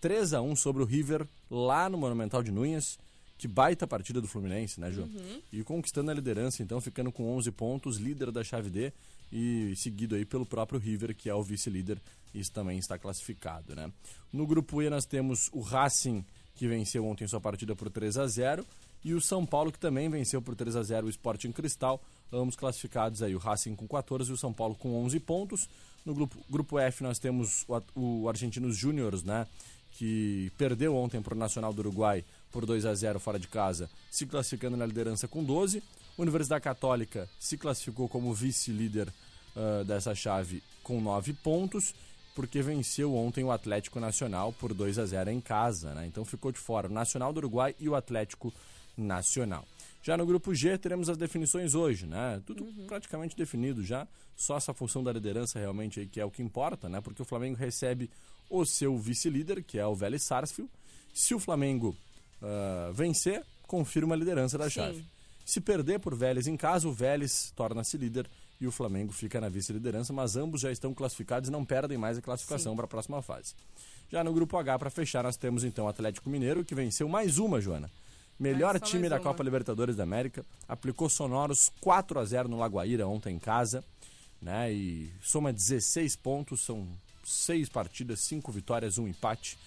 3 0.01 0.33
a 0.33 0.41
1 0.41 0.55
sobre 0.55 0.83
o 0.83 0.85
River 0.85 1.25
lá 1.50 1.89
no 1.89 1.97
Monumental 1.97 2.43
de 2.43 2.51
Núñez. 2.51 2.97
Que 3.38 3.50
baita 3.50 3.85
partida 3.85 4.21
do 4.21 4.29
Fluminense, 4.29 4.79
né, 4.79 4.89
João? 4.93 5.09
Uhum. 5.09 5.41
E 5.51 5.62
conquistando 5.62 6.09
a 6.09 6.13
liderança, 6.13 6.63
então, 6.63 6.79
ficando 6.79 7.12
com 7.12 7.35
11 7.35 7.51
pontos, 7.51 7.97
líder 7.97 8.31
da 8.31 8.45
chave 8.45 8.69
D 8.69 8.93
e 9.31 9.74
seguido 9.75 10.15
aí 10.15 10.24
pelo 10.24 10.45
próprio 10.45 10.79
River, 10.79 11.13
que 11.13 11.29
é 11.29 11.35
o 11.35 11.43
vice-líder 11.43 12.00
isso 12.35 12.51
também 12.51 12.77
está 12.77 12.99
classificado, 12.99 13.75
né? 13.75 13.91
No 14.31 14.45
grupo 14.45 14.81
E 14.81 14.89
nós 14.89 15.05
temos 15.05 15.49
o 15.53 15.61
Racing, 15.61 16.23
que 16.53 16.67
venceu 16.67 17.05
ontem 17.05 17.27
sua 17.27 17.39
partida 17.39 17.75
por 17.75 17.89
3 17.89 18.17
a 18.17 18.27
0 18.27 18.65
e 19.03 19.13
o 19.13 19.21
São 19.21 19.45
Paulo, 19.45 19.71
que 19.71 19.79
também 19.79 20.09
venceu 20.09 20.41
por 20.41 20.55
3 20.55 20.75
a 20.75 20.83
0 20.83 21.05
o 21.05 21.09
Sporting 21.09 21.51
Cristal, 21.51 22.01
ambos 22.33 22.55
classificados 22.55 23.21
aí, 23.21 23.35
o 23.35 23.37
Racing 23.37 23.75
com 23.75 23.87
14 23.87 24.31
e 24.31 24.33
o 24.33 24.37
São 24.37 24.51
Paulo 24.51 24.75
com 24.75 24.95
11 25.05 25.19
pontos. 25.19 25.69
No 26.03 26.13
grupo, 26.13 26.37
grupo 26.49 26.79
F 26.79 27.03
nós 27.03 27.19
temos 27.19 27.65
o, 27.67 28.23
o 28.23 28.29
Argentinos 28.29 28.75
Júniors, 28.75 29.23
né? 29.23 29.47
Que 29.91 30.51
perdeu 30.57 30.95
ontem 30.95 31.21
para 31.21 31.35
o 31.35 31.37
Nacional 31.37 31.71
do 31.71 31.79
Uruguai 31.79 32.25
por 32.51 32.65
2 32.65 32.85
a 32.85 32.93
0 32.93 33.19
fora 33.19 33.39
de 33.39 33.47
casa, 33.47 33.89
se 34.11 34.25
classificando 34.25 34.75
na 34.75 34.85
liderança 34.85 35.27
com 35.27 35.43
12. 35.43 35.81
Universidade 36.17 36.63
Católica 36.63 37.29
se 37.39 37.57
classificou 37.57 38.09
como 38.09 38.33
vice-líder 38.33 39.07
uh, 39.55 39.85
dessa 39.85 40.15
chave 40.15 40.63
com 40.81 40.99
9 40.99 41.33
pontos 41.33 41.93
porque 42.35 42.61
venceu 42.61 43.15
ontem 43.15 43.43
o 43.43 43.51
Atlético 43.51 43.99
Nacional 43.99 44.51
por 44.53 44.73
2 44.73 44.99
a 44.99 45.05
0 45.05 45.31
em 45.31 45.39
casa, 45.39 45.93
né? 45.93 46.05
Então 46.05 46.25
ficou 46.25 46.51
de 46.51 46.59
fora 46.59 46.87
o 46.87 46.91
Nacional 46.91 47.31
do 47.31 47.37
Uruguai 47.37 47.73
e 47.79 47.87
o 47.87 47.95
Atlético 47.95 48.53
Nacional. 48.97 49.65
Já 50.03 50.15
no 50.15 50.25
grupo 50.25 50.53
G 50.53 50.77
teremos 50.77 51.09
as 51.09 51.17
definições 51.17 51.73
hoje, 51.73 52.05
né? 52.05 52.39
Tudo 52.45 52.65
uhum. 52.65 52.85
praticamente 52.85 53.35
definido 53.35 53.83
já. 53.83 54.07
Só 54.35 54.57
essa 54.57 54.73
função 54.73 55.03
da 55.03 55.11
liderança 55.11 55.57
realmente 55.57 56.01
aí 56.01 56.07
que 56.07 56.19
é 56.19 56.25
o 56.25 56.29
que 56.29 56.43
importa, 56.43 56.89
né? 56.89 57.01
Porque 57.01 57.21
o 57.21 57.25
Flamengo 57.25 57.57
recebe 57.57 58.11
o 58.49 58.65
seu 58.65 58.97
vice-líder, 58.97 59.63
que 59.63 59.79
é 59.79 59.87
o 59.87 59.95
Vélez 59.95 60.21
Sarsfield. 60.23 60.71
Se 61.13 61.33
o 61.33 61.39
Flamengo 61.39 61.95
uh, 62.41 62.93
vencer, 62.93 63.43
confirma 63.63 64.13
a 64.13 64.17
liderança 64.17 64.57
da 64.57 64.69
chave. 64.69 64.97
Sim. 64.97 65.05
Se 65.45 65.61
perder 65.61 65.99
por 65.99 66.13
Vélez 66.13 66.47
em 66.47 66.57
casa, 66.57 66.87
o 66.87 66.91
Vélez 66.91 67.51
torna-se 67.55 67.97
líder 67.97 68.29
e 68.59 68.67
o 68.67 68.71
Flamengo 68.71 69.12
fica 69.12 69.41
na 69.41 69.50
vice-liderança, 69.50 70.13
mas 70.13 70.35
ambos 70.35 70.62
já 70.62 70.71
estão 70.71 70.93
classificados 70.93 71.50
e 71.50 71.51
não 71.51 71.65
perdem 71.65 71.97
mais 71.97 72.17
a 72.17 72.21
classificação 72.21 72.75
para 72.75 72.85
a 72.85 72.88
próxima 72.88 73.21
fase. 73.21 73.53
Já 74.09 74.24
no 74.24 74.33
grupo 74.33 74.57
H, 74.57 74.79
para 74.79 74.89
fechar, 74.89 75.24
nós 75.24 75.35
temos 75.35 75.63
então 75.63 75.85
o 75.85 75.88
Atlético 75.88 76.29
Mineiro, 76.29 76.63
que 76.63 76.75
venceu 76.75 77.09
mais 77.09 77.38
uma, 77.38 77.59
Joana. 77.59 77.89
Melhor 78.39 78.79
time 78.79 79.09
da 79.09 79.19
Copa 79.19 79.43
Libertadores 79.43 79.95
da 79.95 80.03
América. 80.03 80.45
Aplicou 80.67 81.09
sonoros 81.09 81.71
4 81.81 82.19
a 82.19 82.25
0 82.25 82.50
no 82.50 82.57
Lagoaíra 82.57 83.07
ontem 83.07 83.35
em 83.35 83.39
casa. 83.39 83.83
Né? 84.41 84.74
E 84.74 85.12
soma 85.21 85.53
16 85.53 86.17
pontos, 86.17 86.62
são 86.62 86.88
6 87.24 87.69
partidas, 87.69 88.19
5 88.21 88.51
vitórias, 88.51 88.97
1 88.97 89.07
empate. 89.07 89.57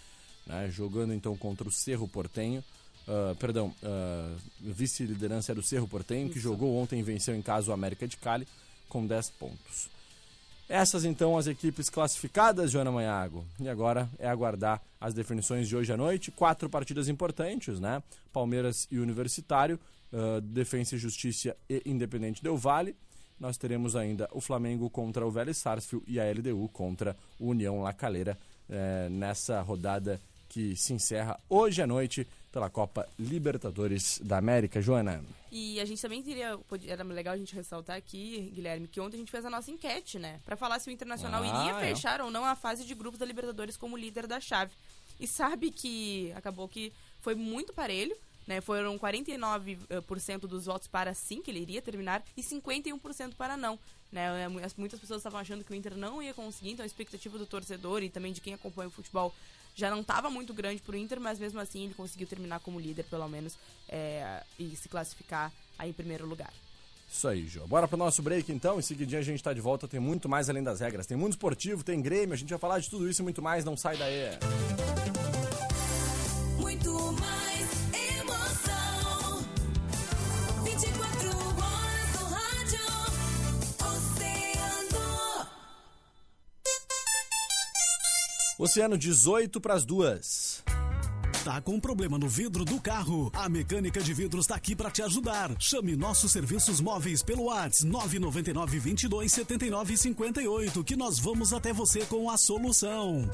Né? 0.47 0.71
Jogando 0.71 1.15
então 1.15 1.37
contra 1.37 1.67
o 1.67 1.73
Cerro 1.73 2.07
Portenho. 2.07 2.63
Uh, 3.07 3.35
perdão, 3.37 3.75
uh, 3.83 4.37
vice-liderança 4.61 5.51
era 5.51 5.59
o 5.59 5.63
Cerro 5.63 5.89
Portenho, 5.89 6.27
Isso. 6.27 6.35
que 6.35 6.41
jogou 6.41 6.77
ontem 6.77 7.01
e 7.01 7.03
venceu 7.03 7.35
em 7.35 7.41
casa 7.41 7.71
o 7.71 7.75
América 7.75 8.07
de 8.07 8.19
Cali 8.19 8.47
com 8.89 9.07
10 9.07 9.31
pontos. 9.31 9.89
Essas 10.69 11.05
então 11.05 11.39
as 11.39 11.47
equipes 11.47 11.89
classificadas, 11.89 12.71
Joana 12.71 12.93
Manhago. 12.93 13.45
E 13.59 13.69
agora 13.69 14.09
é 14.19 14.29
aguardar 14.29 14.83
as 15.01 15.15
definições 15.15 15.67
de 15.67 15.75
hoje 15.75 15.93
à 15.93 15.97
noite. 15.97 16.31
Quatro 16.31 16.69
partidas 16.69 17.09
importantes, 17.09 17.81
né? 17.81 18.03
Palmeiras 18.33 18.87
e 18.91 18.99
Universitário, 18.99 19.81
uh, 20.13 20.41
Defensa 20.43 20.95
e 20.95 20.99
Justiça 20.99 21.57
e 21.71 21.83
Independente 21.87 22.43
Del 22.43 22.57
Vale. 22.57 22.95
Nós 23.41 23.57
teremos 23.57 23.97
ainda 23.97 24.29
o 24.33 24.41
Flamengo 24.43 24.91
contra 24.91 25.27
o 25.27 25.31
Vélez 25.31 25.57
Sarsfield 25.57 26.05
e 26.07 26.21
a 26.21 26.31
LDU 26.31 26.69
contra 26.69 27.17
o 27.39 27.49
União 27.49 27.81
La 27.81 27.95
Calera 27.95 28.37
uh, 28.69 29.09
nessa 29.09 29.63
rodada 29.63 30.21
que 30.51 30.77
se 30.77 30.93
encerra 30.93 31.39
hoje 31.49 31.81
à 31.81 31.87
noite 31.87 32.27
pela 32.59 32.69
Copa 32.69 33.09
Libertadores 33.17 34.21
da 34.25 34.37
América, 34.37 34.83
Joana. 34.83 35.25
E 35.51 35.79
a 35.79 35.85
gente 35.85 36.03
também 36.03 36.21
teria, 36.21 36.59
era 36.89 37.05
legal 37.05 37.35
a 37.35 37.37
gente 37.37 37.55
ressaltar 37.55 37.97
aqui, 37.97 38.51
Guilherme, 38.53 38.89
que 38.89 39.01
ontem 39.01 39.15
a 39.15 39.21
gente 39.21 39.31
fez 39.31 39.45
a 39.45 39.51
nossa 39.51 39.71
enquete, 39.71 40.19
né, 40.19 40.41
para 40.45 40.57
falar 40.57 40.81
se 40.81 40.91
o 40.91 40.93
Internacional 40.93 41.41
ah, 41.45 41.47
iria 41.47 41.81
é. 41.81 41.95
fechar 41.95 42.21
ou 42.21 42.33
não 42.33 42.45
a 42.45 42.57
fase 42.57 42.85
de 42.85 42.95
grupos 42.97 43.21
da 43.21 43.25
Libertadores 43.25 43.77
como 43.77 43.97
líder 43.97 44.27
da 44.27 44.41
chave. 44.41 44.73
E 45.21 45.27
sabe 45.27 45.71
que 45.71 46.33
acabou 46.35 46.69
que 46.69 46.93
foi 47.21 47.37
muito 47.37 47.73
parelho, 47.73 48.17
né? 48.47 48.61
Foram 48.61 48.99
49% 48.99 49.79
eh, 49.89 50.39
dos 50.47 50.67
votos 50.67 50.89
para 50.89 51.13
sim, 51.15 51.43
que 51.43 51.51
ele 51.51 51.61
iria 51.61 51.83
terminar, 51.83 52.23
e 52.37 52.43
51% 52.43 53.35
para 53.37 53.57
não. 53.57 53.79
Né? 54.11 54.45
É, 54.45 54.49
muitas 54.49 54.99
pessoas 54.99 55.19
estavam 55.21 55.39
achando 55.39 55.63
que 55.63 55.73
o 55.73 55.75
Inter 55.75 55.97
não 55.97 56.23
ia 56.23 56.35
conseguir, 56.35 56.71
então 56.71 56.83
a 56.83 56.87
expectativa 56.87 57.37
do 57.37 57.47
torcedor 57.47 58.03
e 58.03 58.09
também 58.09 58.33
de 58.33 58.41
quem 58.41 58.55
acompanha 58.55 58.89
o 58.89 58.93
futebol 58.93 59.35
já 59.79 59.91
não 59.91 60.01
estava 60.01 60.29
muito 60.29 60.53
grande 60.53 60.83
para 60.83 60.95
o 60.95 60.99
Inter, 60.99 61.21
mas 61.21 61.39
mesmo 61.39 61.61
assim 61.61 61.85
ele 61.85 61.95
conseguiu 61.95 62.27
terminar 62.27 62.59
como 62.59 62.81
líder, 62.81 63.05
pelo 63.05 63.29
menos, 63.29 63.57
é, 63.89 64.43
e 64.59 64.75
se 64.75 64.89
classificar 64.89 65.53
aí 65.79 65.91
em 65.91 65.93
primeiro 65.93 66.27
lugar. 66.27 66.53
Isso 67.11 67.29
aí, 67.29 67.47
Jô. 67.47 67.65
Bora 67.67 67.87
pro 67.87 67.97
nosso 67.97 68.21
break 68.21 68.53
então. 68.53 68.79
Em 68.79 68.83
seguidinho 68.83 69.21
a 69.21 69.25
gente 69.25 69.43
tá 69.43 69.53
de 69.55 69.61
volta. 69.61 69.89
Tem 69.89 70.01
muito 70.01 70.29
mais 70.29 70.51
além 70.51 70.63
das 70.63 70.81
regras. 70.81 71.07
Tem 71.07 71.17
mundo 71.17 71.33
esportivo, 71.33 71.83
tem 71.83 72.03
Grêmio. 72.03 72.35
A 72.35 72.37
gente 72.37 72.51
vai 72.51 72.59
falar 72.59 72.81
de 72.81 72.91
tudo 72.91 73.09
isso 73.09 73.23
e 73.23 73.25
muito 73.25 73.41
mais. 73.41 73.65
Não 73.65 73.77
sai 73.77 73.97
daí. 73.97 74.39
Muito 76.59 76.93
mais 77.13 77.48
Oceano 88.61 88.99
18 88.99 89.61
para 89.61 89.75
as 89.75 89.85
duas. 89.85 90.65
Tá 91.45 91.61
com 91.61 91.79
problema 91.79 92.19
no 92.19 92.29
vidro 92.29 92.65
do 92.65 92.81
carro? 92.81 93.31
A 93.33 93.49
Mecânica 93.49 94.01
de 94.01 94.13
Vidros 94.13 94.47
está 94.47 94.57
aqui 94.57 94.75
para 94.75 94.91
te 94.91 95.01
ajudar. 95.01 95.55
Chame 95.61 95.95
nossos 95.95 96.33
serviços 96.33 96.81
móveis 96.81 97.23
pelo 97.23 97.45
WhatsApp 97.45 97.87
999 97.87 98.81
22 98.81 99.33
79 99.33 99.97
58 99.97 100.83
que 100.83 100.97
nós 100.97 101.21
vamos 101.21 101.53
até 101.53 101.73
você 101.73 102.01
com 102.07 102.29
a 102.29 102.37
solução. 102.37 103.31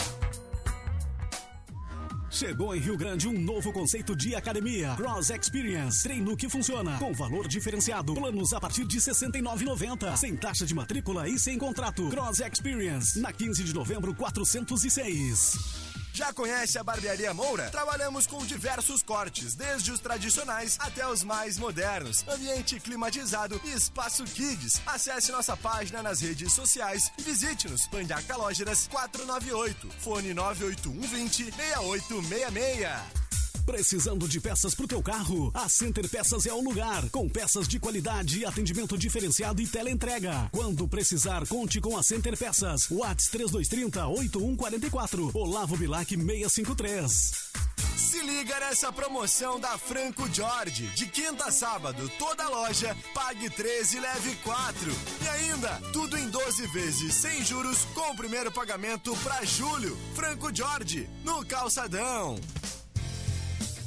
Chegou 2.34 2.74
em 2.74 2.80
Rio 2.80 2.96
Grande 2.96 3.28
um 3.28 3.40
novo 3.40 3.72
conceito 3.72 4.16
de 4.16 4.34
academia. 4.34 4.96
Cross 4.96 5.30
Experience. 5.30 6.02
Treino 6.02 6.36
que 6.36 6.48
funciona. 6.48 6.98
Com 6.98 7.12
valor 7.12 7.46
diferenciado. 7.46 8.12
Planos 8.12 8.52
a 8.52 8.60
partir 8.60 8.84
de 8.84 8.96
R$ 8.96 9.02
69,90. 9.02 10.16
Sem 10.16 10.34
taxa 10.34 10.66
de 10.66 10.74
matrícula 10.74 11.28
e 11.28 11.38
sem 11.38 11.56
contrato. 11.56 12.08
Cross 12.08 12.40
Experience. 12.40 13.20
Na 13.20 13.32
15 13.32 13.62
de 13.62 13.72
novembro, 13.72 14.12
406. 14.12 15.83
Já 16.14 16.33
conhece 16.33 16.78
a 16.78 16.85
Barbearia 16.85 17.35
Moura? 17.35 17.68
Trabalhamos 17.71 18.25
com 18.25 18.47
diversos 18.47 19.02
cortes, 19.02 19.56
desde 19.56 19.90
os 19.90 19.99
tradicionais 19.99 20.78
até 20.78 21.04
os 21.09 21.25
mais 21.25 21.59
modernos. 21.59 22.25
Ambiente 22.28 22.78
climatizado 22.78 23.61
e 23.64 23.73
espaço 23.73 24.23
kids. 24.23 24.80
Acesse 24.87 25.33
nossa 25.33 25.56
página 25.56 26.04
nas 26.04 26.21
redes 26.21 26.52
sociais 26.52 27.11
e 27.18 27.23
visite-nos. 27.23 27.88
Pandaca 27.88 28.37
Lógeras 28.37 28.87
498. 28.87 29.90
Fone 29.99 30.33
98120 30.33 31.50
6866. 31.52 33.24
Precisando 33.64 34.28
de 34.28 34.40
peças 34.40 34.75
pro 34.75 34.87
teu 34.87 35.02
carro? 35.02 35.50
A 35.54 35.68
Center 35.68 36.06
Peças 36.09 36.44
é 36.44 36.52
o 36.52 36.61
lugar. 36.61 37.09
Com 37.09 37.28
peças 37.28 37.66
de 37.66 37.80
qualidade, 37.80 38.44
atendimento 38.44 38.97
diferenciado 38.99 39.62
e 39.62 39.66
teleentrega. 39.66 40.49
Quando 40.52 40.87
precisar, 40.87 41.47
conte 41.47 41.80
com 41.80 41.97
a 41.97 42.02
Center 42.02 42.37
Peças. 42.37 42.90
Whats 42.90 43.28
3230 43.28 44.06
8144. 44.06 45.30
Olavo 45.35 45.76
Bilac 45.78 46.14
653. 46.14 47.54
Se 47.97 48.21
liga 48.21 48.61
nessa 48.61 48.92
promoção 48.92 49.59
da 49.59 49.78
Franco 49.78 50.28
Jorge. 50.33 50.87
De 50.88 51.06
quinta 51.06 51.47
a 51.47 51.52
sábado, 51.52 52.11
toda 52.18 52.49
loja 52.49 52.94
pague 53.14 53.49
13 53.49 53.97
e 53.97 54.00
leve 54.00 54.35
4. 54.44 54.92
E 55.23 55.28
ainda, 55.28 55.80
tudo 55.92 56.18
em 56.18 56.28
12 56.28 56.66
vezes, 56.66 57.14
sem 57.14 57.42
juros, 57.42 57.87
com 57.94 58.11
o 58.11 58.16
primeiro 58.16 58.52
pagamento 58.52 59.16
para 59.25 59.42
julho. 59.44 59.97
Franco 60.14 60.54
Jorge, 60.54 61.09
no 61.25 61.44
Calçadão. 61.47 62.38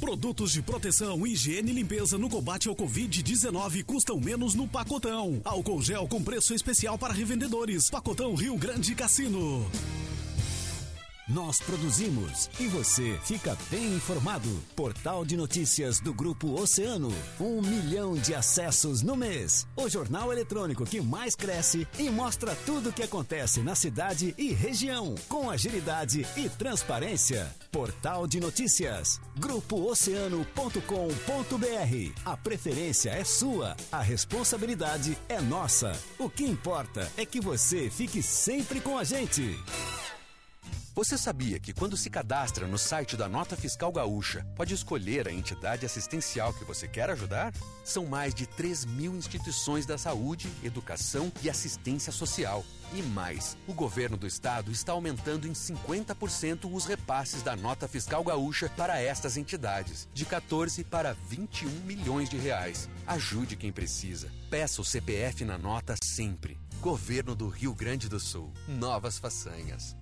Produtos 0.00 0.52
de 0.52 0.62
proteção, 0.62 1.26
higiene 1.26 1.72
e 1.72 1.74
limpeza 1.74 2.16
no 2.16 2.28
combate 2.30 2.68
ao 2.68 2.76
Covid-19 2.76 3.84
custam 3.84 4.20
menos 4.20 4.54
no 4.54 4.68
Pacotão. 4.68 5.40
Álcool 5.44 5.82
gel 5.82 6.06
com 6.06 6.22
preço 6.22 6.54
especial 6.54 6.96
para 6.96 7.12
revendedores. 7.12 7.90
Pacotão 7.90 8.34
Rio 8.34 8.56
Grande 8.56 8.94
Cassino. 8.94 9.66
Nós 11.28 11.60
produzimos 11.60 12.48
e 12.58 12.66
você 12.68 13.20
fica 13.22 13.54
bem 13.70 13.96
informado. 13.96 14.48
Portal 14.74 15.26
de 15.26 15.36
notícias 15.36 16.00
do 16.00 16.14
Grupo 16.14 16.58
Oceano. 16.58 17.12
Um 17.38 17.60
milhão 17.60 18.14
de 18.14 18.34
acessos 18.34 19.02
no 19.02 19.14
mês. 19.14 19.68
O 19.76 19.90
jornal 19.90 20.32
eletrônico 20.32 20.86
que 20.86 21.02
mais 21.02 21.36
cresce 21.36 21.86
e 21.98 22.08
mostra 22.08 22.56
tudo 22.64 22.88
o 22.88 22.92
que 22.92 23.02
acontece 23.02 23.60
na 23.60 23.74
cidade 23.74 24.34
e 24.38 24.54
região. 24.54 25.14
Com 25.28 25.50
agilidade 25.50 26.26
e 26.34 26.48
transparência. 26.48 27.54
Portal 27.70 28.26
de 28.26 28.40
notícias. 28.40 29.20
GrupoOceano.com.br. 29.38 32.22
A 32.24 32.36
preferência 32.38 33.10
é 33.10 33.22
sua. 33.22 33.76
A 33.92 34.00
responsabilidade 34.00 35.18
é 35.28 35.42
nossa. 35.42 35.92
O 36.18 36.30
que 36.30 36.44
importa 36.44 37.06
é 37.18 37.26
que 37.26 37.38
você 37.38 37.90
fique 37.90 38.22
sempre 38.22 38.80
com 38.80 38.96
a 38.96 39.04
gente. 39.04 39.54
Você 40.98 41.16
sabia 41.16 41.60
que 41.60 41.72
quando 41.72 41.96
se 41.96 42.10
cadastra 42.10 42.66
no 42.66 42.76
site 42.76 43.16
da 43.16 43.28
Nota 43.28 43.56
Fiscal 43.56 43.92
Gaúcha, 43.92 44.44
pode 44.56 44.74
escolher 44.74 45.28
a 45.28 45.32
entidade 45.32 45.86
assistencial 45.86 46.52
que 46.52 46.64
você 46.64 46.88
quer 46.88 47.08
ajudar? 47.10 47.54
São 47.84 48.04
mais 48.04 48.34
de 48.34 48.48
3 48.48 48.84
mil 48.84 49.14
instituições 49.14 49.86
da 49.86 49.96
saúde, 49.96 50.50
educação 50.60 51.30
e 51.40 51.48
assistência 51.48 52.10
social. 52.10 52.64
E 52.92 53.00
mais, 53.00 53.56
o 53.68 53.72
governo 53.72 54.16
do 54.16 54.26
estado 54.26 54.72
está 54.72 54.90
aumentando 54.90 55.46
em 55.46 55.52
50% 55.52 56.68
os 56.68 56.84
repasses 56.84 57.44
da 57.44 57.54
Nota 57.54 57.86
Fiscal 57.86 58.24
Gaúcha 58.24 58.68
para 58.76 59.00
estas 59.00 59.36
entidades, 59.36 60.08
de 60.12 60.24
14 60.24 60.82
para 60.82 61.12
21 61.28 61.70
milhões 61.86 62.28
de 62.28 62.38
reais. 62.38 62.90
Ajude 63.06 63.54
quem 63.54 63.70
precisa. 63.70 64.32
Peça 64.50 64.82
o 64.82 64.84
CPF 64.84 65.44
na 65.44 65.56
nota 65.56 65.94
sempre. 66.02 66.58
Governo 66.80 67.36
do 67.36 67.46
Rio 67.46 67.72
Grande 67.72 68.08
do 68.08 68.18
Sul. 68.18 68.52
Novas 68.66 69.16
façanhas. 69.16 69.96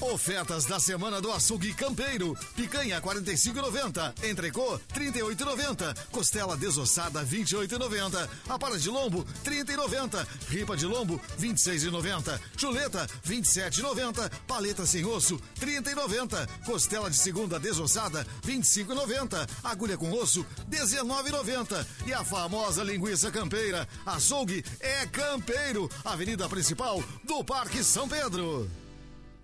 Ofertas 0.00 0.66
da 0.66 0.78
semana 0.78 1.20
do 1.20 1.32
açougue 1.32 1.72
campeiro. 1.72 2.36
Picanha 2.54 3.00
45,90. 3.00 4.28
Entrecô 4.28 4.78
38,90. 4.94 5.96
Costela 6.10 6.56
desossada 6.56 7.24
28,90. 7.24 8.28
A 8.48 8.58
para 8.58 8.78
de 8.78 8.88
lombo 8.88 9.26
30,90. 9.44 10.26
Ripa 10.48 10.76
de 10.76 10.86
lombo 10.86 11.20
26,90. 11.40 12.38
Chuleta 12.56 13.06
27,90. 13.26 14.30
Paleta 14.46 14.86
sem 14.86 15.04
osso 15.04 15.40
30,90. 15.60 16.46
Costela 16.64 17.10
de 17.10 17.16
segunda 17.16 17.58
desossada 17.58 18.26
25,90. 18.46 19.48
Agulha 19.64 19.96
com 19.96 20.12
osso 20.12 20.44
19,90. 20.70 21.86
E 22.06 22.12
a 22.12 22.22
famosa 22.22 22.84
linguiça 22.84 23.30
campeira. 23.30 23.88
Açougue 24.04 24.64
é 24.80 25.06
campeiro. 25.06 25.90
Avenida 26.04 26.48
principal 26.48 27.02
do 27.24 27.42
Parque 27.42 27.82
São 27.82 28.08
Pedro. 28.08 28.70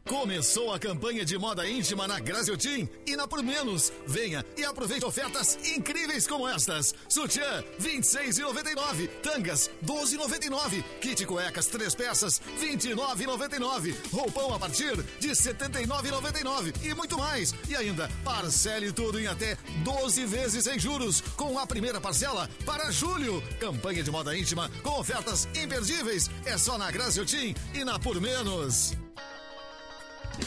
Começou 0.05 0.73
a 0.73 0.79
campanha 0.81 1.25
de 1.25 1.39
moda 1.39 1.67
íntima 1.69 2.09
na 2.09 2.19
Graziotin 2.19 2.89
e 3.07 3.15
na 3.15 3.27
Por 3.29 3.43
Menos. 3.43 3.93
Venha 4.07 4.45
e 4.57 4.65
aproveite 4.65 5.05
ofertas 5.05 5.57
incríveis 5.77 6.27
como 6.27 6.47
estas. 6.49 6.93
Sutiã, 7.09 7.63
26,99. 7.81 9.09
Tangas, 9.23 9.71
12,99. 9.85 10.83
Kit 11.01 11.25
cuecas, 11.25 11.67
três 11.67 11.95
peças, 11.95 12.43
29,99. 12.61 13.95
Roupão 14.13 14.53
a 14.53 14.59
partir 14.59 15.01
de 15.21 15.29
79,99. 15.29 16.75
E 16.83 16.95
muito 16.95 17.17
mais. 17.17 17.55
E 17.69 17.77
ainda, 17.77 18.11
parcele 18.25 18.93
tudo 18.93 19.21
em 19.21 19.29
até 19.29 19.57
12 19.85 20.27
vezes 20.27 20.65
sem 20.65 20.79
juros, 20.79 21.21
com 21.37 21.59
a 21.59 21.67
primeira 21.67 22.01
parcela 22.01 22.51
para 22.67 22.91
julho. 22.91 23.43
Campanha 23.61 24.03
de 24.03 24.11
moda 24.11 24.37
íntima 24.37 24.69
com 24.83 24.99
ofertas 24.99 25.49
imperdíveis. 25.55 26.29
É 26.45 26.59
só 26.59 26.77
na 26.77 26.91
Graziotin 26.91 27.55
e 27.73 27.85
na 27.85 28.01
Por 28.01 28.21
Menos. 28.21 28.95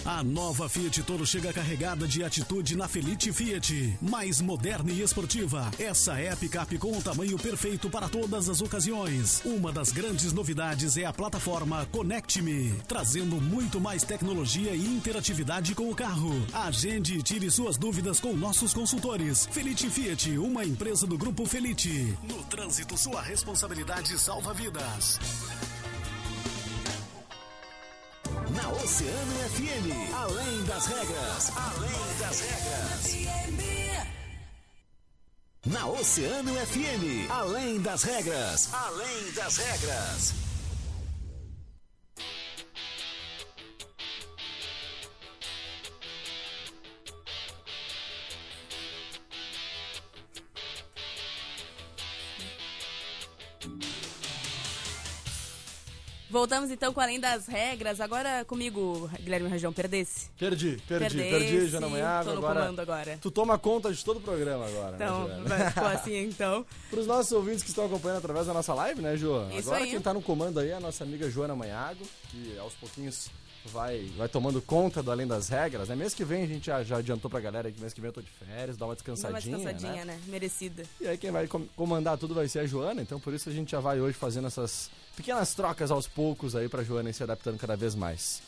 A 0.06 0.24
nova 0.24 0.68
Fiat 0.68 1.04
Toro 1.04 1.26
chega 1.26 1.54
carregada 1.54 2.08
de 2.08 2.24
atitude 2.24 2.76
na 2.76 2.88
Felite 2.88 3.32
Fiat. 3.32 3.98
Mais 4.02 4.42
moderna 4.42 4.92
e 4.92 5.02
esportiva. 5.02 5.70
Essa 5.80 6.20
é 6.20 6.32
a 6.32 6.36
picape 6.36 6.78
com 6.78 6.98
o 6.98 7.02
tamanho 7.02 7.38
perfeito 7.38 7.90
para 7.90 8.10
todas 8.10 8.50
as 8.50 8.62
ocasiões. 8.62 9.42
Uma 9.46 9.72
das 9.72 9.92
grandes 9.92 10.34
novidades 10.34 10.98
é 10.98 11.06
a 11.06 11.14
plataforma 11.14 11.86
Connect 11.92 12.42
Me, 12.42 12.74
trazendo 12.88 13.42
muito 13.42 13.80
mais 13.80 14.04
tecnologia 14.04 14.76
e 14.76 14.86
interatividade 14.86 15.76
com 15.76 15.90
o 15.90 15.96
carro. 15.96 16.34
Agende 16.54 17.18
e 17.18 17.24
tire 17.24 17.50
suas 17.52 17.78
dúvidas 17.78 18.20
com 18.20 18.34
nossos 18.36 18.74
consultores. 18.74 19.48
Felite 19.52 19.90
Fiat, 19.90 20.38
uma 20.38 20.66
empresa 20.66 21.06
do 21.06 21.18
Grupo 21.18 21.46
Felite. 21.46 22.18
No 22.24 22.44
trânsito, 22.44 22.98
sua 22.98 23.22
responsabilidade 23.22 24.18
salva 24.20 24.54
vidas. 24.54 25.20
Na 28.56 28.70
Oceano 28.70 29.36
FM, 29.50 30.14
além 30.14 30.64
das 30.64 30.86
regras, 30.86 31.52
além 31.58 32.18
das 32.20 32.40
regras. 32.40 34.06
Na 35.66 35.88
Oceano 35.88 36.54
FM, 36.54 37.30
além 37.30 37.82
das 37.82 38.04
regras, 38.04 38.70
além 38.74 39.32
das 39.34 39.58
regras. 39.58 40.45
Voltamos 56.36 56.70
então 56.70 56.94
com 56.94 57.00
Além 57.00 57.18
das 57.18 57.48
Regras. 57.48 58.02
Agora 58.02 58.44
comigo, 58.44 59.10
Guilherme 59.22 59.48
Rajão, 59.48 59.72
perdesse? 59.72 60.30
Perdi, 60.38 60.72
perdi, 60.86 61.16
Perdesse, 61.16 61.30
perdi, 61.30 61.68
Joana 61.68 61.88
Manhago. 61.88 62.26
tô 62.26 62.32
no 62.34 62.38
Agora, 62.40 62.60
comando 62.60 62.80
agora. 62.82 63.18
tu 63.22 63.32
toma 63.32 63.58
conta 63.58 63.94
de 63.94 64.04
todo 64.04 64.18
o 64.18 64.20
programa 64.20 64.66
agora, 64.68 64.96
Então, 64.98 65.28
né, 65.30 65.44
vai- 65.48 65.72
ficou 65.72 65.88
assim 65.88 66.18
então. 66.26 66.66
Para 66.92 67.00
os 67.00 67.08
nossos 67.08 67.32
ouvintes 67.32 67.64
que 67.64 67.70
estão 67.70 67.86
acompanhando 67.86 68.18
através 68.18 68.48
da 68.48 68.54
nossa 68.54 68.74
live, 68.74 69.02
né? 69.02 69.16
Isso 69.16 69.30
Agora 69.60 69.86
aí. 69.86 69.92
quem 69.92 70.02
tá 70.02 70.14
no 70.14 70.22
comando 70.22 70.60
aí 70.60 70.72
é 70.72 70.74
a 70.74 70.80
nossa 70.82 71.06
amiga 71.06 71.30
Joana 71.32 71.56
Manhago, 71.56 72.06
que 72.30 72.58
aos 72.60 72.74
pouquinhos 72.74 73.30
vai, 73.68 74.12
vai 74.18 74.28
tomando 74.28 74.62
conta 74.62 75.02
do 75.02 75.12
Além 75.12 75.26
das 75.26 75.48
Regras, 75.48 75.88
né? 75.88 75.96
Mês 75.96 76.14
que 76.14 76.26
vem 76.26 76.44
a 76.44 76.48
gente 76.48 76.66
já, 76.66 76.84
já 76.84 76.98
adiantou 76.98 77.32
pra 77.32 77.40
galera 77.40 77.72
que 77.72 77.80
mês 77.80 77.94
que 77.94 78.02
vem 78.02 78.10
eu 78.10 78.14
tô 78.14 78.22
de 78.22 78.30
férias, 78.30 78.76
dá 78.76 78.86
uma 78.86 78.94
Dá 78.94 79.02
uma 79.06 79.16
descansadinha, 79.16 79.58
descansadinha, 79.58 80.04
né? 80.04 80.16
né? 80.16 80.20
Merecida. 80.28 80.84
E 81.00 81.08
aí 81.08 81.18
quem 81.18 81.32
vai 81.32 81.48
com- 81.48 81.66
comandar 81.78 82.18
tudo 82.18 82.34
vai 82.36 82.50
ser 82.50 82.60
a 82.60 82.66
Joana, 82.68 83.02
então 83.02 83.22
por 83.22 83.34
isso 83.34 83.48
a 83.48 83.54
gente 83.54 83.72
já 83.72 83.80
vai 83.80 84.02
hoje 84.02 84.18
fazendo 84.18 84.48
essas 84.48 84.92
pequenas 85.16 85.54
trocas 85.54 85.92
aos 85.92 86.08
poucos 86.08 86.56
aí 86.56 86.68
pra 86.70 86.84
Joana 86.84 87.10
ir 87.10 87.14
se 87.14 87.24
adaptando 87.24 87.58
cada 87.58 87.76
vez 87.76 87.96
mais. 87.96 88.42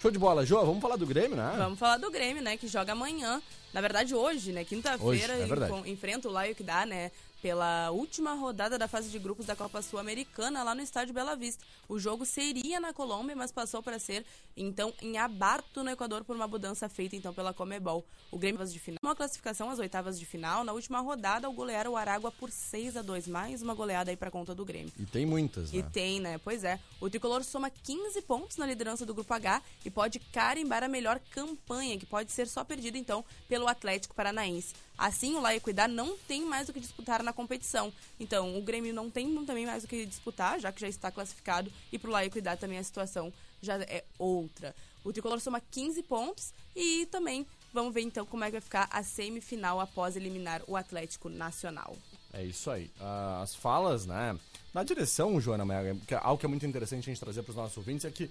Show 0.00 0.10
de 0.10 0.18
bola, 0.18 0.44
Jo, 0.44 0.60
vamos 0.64 0.80
falar 0.80 0.96
do 0.96 1.06
Grêmio, 1.06 1.36
né? 1.36 1.54
Vamos 1.56 1.78
falar 1.78 1.96
do 1.96 2.10
Grêmio, 2.10 2.42
né? 2.42 2.56
Que 2.56 2.68
joga 2.68 2.92
amanhã. 2.92 3.40
Na 3.72 3.80
verdade, 3.80 4.14
hoje, 4.14 4.52
né? 4.52 4.64
Quinta-feira, 4.64 5.34
é 5.34 5.46
verdade. 5.46 5.90
enfrenta 5.90 6.28
o 6.28 6.32
Laio 6.32 6.54
que 6.54 6.62
dá, 6.62 6.86
né? 6.86 7.10
Pela 7.42 7.90
última 7.90 8.34
rodada 8.34 8.78
da 8.78 8.88
fase 8.88 9.10
de 9.10 9.18
grupos 9.18 9.46
da 9.46 9.54
Copa 9.54 9.82
Sul-Americana 9.82 10.62
lá 10.62 10.74
no 10.74 10.80
estádio 10.80 11.12
Bela 11.14 11.36
Vista. 11.36 11.64
O 11.88 11.98
jogo 11.98 12.24
seria 12.24 12.80
na 12.80 12.92
Colômbia, 12.92 13.36
mas 13.36 13.52
passou 13.52 13.82
para 13.82 13.98
ser 13.98 14.24
então 14.56 14.92
em 15.02 15.18
Abato, 15.18 15.84
no 15.84 15.90
Equador, 15.90 16.24
por 16.24 16.34
uma 16.34 16.48
mudança 16.48 16.88
feita 16.88 17.14
então 17.14 17.32
pela 17.34 17.52
Comebol. 17.52 18.04
O 18.30 18.38
Grêmio 18.38 18.64
de 18.66 18.78
final, 18.78 18.98
uma 19.02 19.14
classificação 19.14 19.70
às 19.70 19.78
oitavas 19.78 20.18
de 20.18 20.24
final. 20.24 20.64
Na 20.64 20.72
última 20.72 21.00
rodada, 21.00 21.48
o 21.48 21.52
golearam 21.52 21.92
o 21.92 21.96
Aragua 21.96 22.32
por 22.32 22.50
6 22.50 22.96
a 22.96 23.02
2 23.02 23.28
mais 23.28 23.62
uma 23.62 23.74
goleada 23.74 24.10
aí 24.10 24.16
para 24.16 24.30
conta 24.30 24.54
do 24.54 24.64
Grêmio. 24.64 24.92
E 24.98 25.04
tem 25.04 25.26
muitas, 25.26 25.72
E 25.72 25.82
né? 25.82 25.90
tem, 25.92 26.20
né? 26.20 26.38
Pois 26.38 26.64
é. 26.64 26.80
O 27.00 27.10
tricolor 27.10 27.44
soma 27.44 27.70
15 27.70 28.22
pontos 28.22 28.56
na 28.56 28.66
liderança 28.66 29.04
do 29.04 29.14
grupo 29.14 29.32
H 29.32 29.62
e 29.84 29.90
pode 29.90 30.18
carimbar 30.18 30.82
a 30.82 30.88
melhor 30.88 31.20
campanha, 31.30 31.98
que 31.98 32.06
pode 32.06 32.32
ser 32.32 32.48
só 32.48 32.64
perdida 32.64 32.96
então 32.96 33.24
pelo 33.46 33.68
Atlético 33.68 34.14
Paranaense. 34.14 34.74
Assim, 34.98 35.34
o 35.34 35.40
Laiquidar 35.40 35.88
não 35.88 36.16
tem 36.16 36.44
mais 36.44 36.68
o 36.68 36.72
que 36.72 36.80
disputar 36.80 37.22
na 37.22 37.32
competição. 37.32 37.92
Então, 38.18 38.56
o 38.56 38.62
Grêmio 38.62 38.94
não 38.94 39.10
tem 39.10 39.44
também 39.44 39.66
mais 39.66 39.84
o 39.84 39.86
que 39.88 40.06
disputar, 40.06 40.58
já 40.58 40.72
que 40.72 40.80
já 40.80 40.88
está 40.88 41.10
classificado, 41.10 41.70
e 41.92 41.98
pro 41.98 42.10
Laiquidar 42.10 42.56
também 42.56 42.78
a 42.78 42.84
situação 42.84 43.32
já 43.60 43.76
é 43.82 44.04
outra. 44.18 44.74
O 45.04 45.12
tricolor 45.12 45.40
soma 45.40 45.60
15 45.70 46.02
pontos 46.02 46.52
e 46.74 47.06
também 47.06 47.46
vamos 47.72 47.94
ver 47.94 48.00
então 48.00 48.24
como 48.26 48.42
é 48.42 48.46
que 48.48 48.52
vai 48.52 48.60
ficar 48.60 48.88
a 48.90 49.02
semifinal 49.02 49.78
após 49.80 50.16
eliminar 50.16 50.62
o 50.66 50.76
Atlético 50.76 51.28
Nacional. 51.28 51.96
É 52.32 52.44
isso 52.44 52.70
aí. 52.70 52.90
Ah, 53.00 53.40
As 53.42 53.54
falas, 53.54 54.04
né? 54.04 54.36
Na 54.74 54.82
direção, 54.82 55.40
Joana 55.40 55.64
que 56.06 56.14
é 56.14 56.18
algo 56.18 56.38
que 56.38 56.46
é 56.46 56.48
muito 56.48 56.66
interessante 56.66 57.04
a 57.08 57.12
gente 57.12 57.20
trazer 57.20 57.42
para 57.42 57.50
os 57.50 57.56
nossos 57.56 57.76
ouvintes 57.76 58.04
é 58.04 58.10
que 58.10 58.30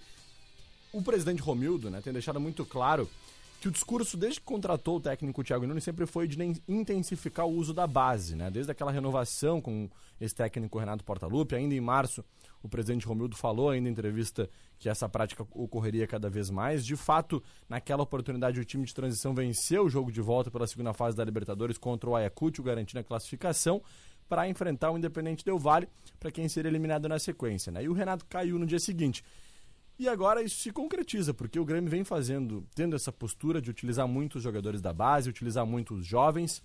o 0.91 1.01
presidente 1.01 1.41
Romildo, 1.41 1.89
né, 1.89 2.01
tem 2.01 2.13
deixado 2.13 2.39
muito 2.39 2.65
claro 2.65 3.10
que 3.65 3.69
o 3.69 3.71
discurso, 3.71 4.15
desde 4.15 4.39
que 4.39 4.45
contratou 4.45 4.97
o 4.97 4.99
técnico 4.99 5.43
Thiago 5.43 5.65
Nunes, 5.65 5.84
sempre 5.84 6.06
foi 6.06 6.28
de 6.28 6.38
intensificar 6.67 7.47
o 7.47 7.51
uso 7.51 7.73
da 7.73 7.88
base, 7.88 8.36
né? 8.36 8.51
Desde 8.51 8.71
aquela 8.71 8.91
renovação 8.91 9.60
com 9.60 9.89
esse 10.21 10.36
técnico 10.36 10.78
Renato 10.78 11.04
Portaluppi, 11.04 11.56
ainda 11.56 11.73
em 11.73 11.82
março, 11.82 12.23
o 12.62 12.69
presidente 12.69 13.08
Romildo 13.08 13.36
falou 13.36 13.71
ainda 13.71 13.89
em 13.89 13.91
entrevista 13.91 14.47
que 14.78 14.88
essa 14.88 15.10
prática 15.10 15.47
ocorreria 15.51 16.06
cada 16.06 16.30
vez 16.30 16.51
mais. 16.51 16.86
De 16.86 16.95
fato, 16.95 17.41
naquela 17.67 18.04
oportunidade, 18.04 18.60
o 18.60 18.65
time 18.65 18.86
de 18.86 18.93
transição 18.93 19.34
venceu 19.34 19.86
o 19.86 19.89
jogo 19.89 20.12
de 20.12 20.21
volta 20.21 20.51
pela 20.51 20.67
segunda 20.67 20.93
fase 20.93 21.17
da 21.17 21.25
Libertadores 21.25 21.80
contra 21.80 22.08
o 22.08 22.15
Ayacucho, 22.15 22.62
garantindo 22.62 22.99
a 22.99 23.04
classificação 23.04 23.82
para 24.30 24.47
enfrentar 24.47 24.91
o 24.91 24.97
Independente 24.97 25.43
Del 25.43 25.58
Vale, 25.58 25.89
para 26.19 26.30
quem 26.30 26.47
seria 26.47 26.69
eliminado 26.69 27.10
na 27.10 27.17
sequência, 27.17 27.71
né? 27.71 27.84
E 27.84 27.89
o 27.89 27.93
Renato 27.93 28.25
caiu 28.28 28.60
no 28.60 28.65
dia 28.67 28.80
seguinte. 28.80 29.23
E 29.98 30.10
agora 30.10 30.42
isso 30.42 30.58
se 30.58 30.72
concretiza, 30.72 31.34
porque 31.34 31.60
o 31.60 31.66
Grêmio 31.66 31.90
vem 31.90 32.04
fazendo, 32.04 32.68
tendo 32.76 32.96
essa 32.96 33.12
postura 33.12 33.62
de 33.62 33.70
utilizar 33.70 34.08
muito 34.08 34.36
os 34.36 34.44
jogadores 34.44 34.82
da 34.82 34.92
base, 34.92 35.30
utilizar 35.30 35.66
muito 35.66 35.96
os 35.96 36.06
jovens, 36.06 36.62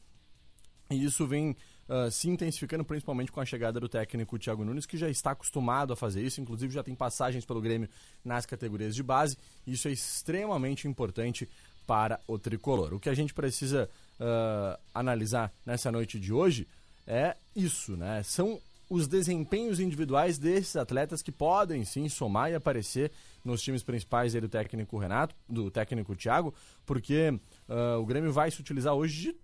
e 0.90 1.04
isso 1.04 1.26
vem 1.26 1.56
ah, 1.88 2.08
se 2.08 2.28
intensificando 2.28 2.84
principalmente 2.84 3.32
com 3.32 3.40
a 3.40 3.44
chegada 3.44 3.80
do 3.80 3.88
técnico 3.88 4.38
Thiago 4.38 4.64
Nunes, 4.64 4.86
que 4.86 4.96
já 4.96 5.08
está 5.08 5.32
acostumado 5.32 5.92
a 5.92 5.96
fazer 5.96 6.22
isso, 6.22 6.40
inclusive 6.40 6.72
já 6.72 6.84
tem 6.84 6.94
passagens 6.94 7.44
pelo 7.44 7.60
Grêmio 7.60 7.88
nas 8.24 8.46
categorias 8.46 8.94
de 8.94 9.02
base, 9.02 9.36
isso 9.66 9.88
é 9.88 9.92
extremamente 9.92 10.86
importante 10.86 11.48
para 11.86 12.20
o 12.28 12.38
tricolor. 12.38 12.94
O 12.94 13.00
que 13.00 13.08
a 13.08 13.14
gente 13.14 13.34
precisa 13.34 13.90
ah, 14.20 14.78
analisar 14.94 15.52
nessa 15.66 15.90
noite 15.90 16.18
de 16.18 16.32
hoje 16.32 16.68
é 17.08 17.36
isso, 17.56 17.96
né? 17.96 18.22
São 18.22 18.60
os 18.90 19.06
desempenhos 19.06 19.78
individuais 19.78 20.36
desses 20.36 20.74
atletas 20.76 21.22
que 21.22 21.30
podem 21.30 21.84
sim 21.84 22.08
somar 22.08 22.50
e 22.50 22.54
aparecer 22.56 23.12
nos 23.44 23.62
times 23.62 23.82
principais 23.84 24.32
do 24.34 24.48
técnico 24.48 24.98
Renato, 24.98 25.34
do 25.48 25.70
técnico 25.70 26.14
Thiago, 26.16 26.52
porque 26.84 27.38
ah, 27.68 27.96
o 27.98 28.04
Grêmio 28.04 28.32
vai 28.32 28.50
se 28.50 28.60
utilizar 28.60 28.92
hoje 28.92 29.20
de 29.32 29.36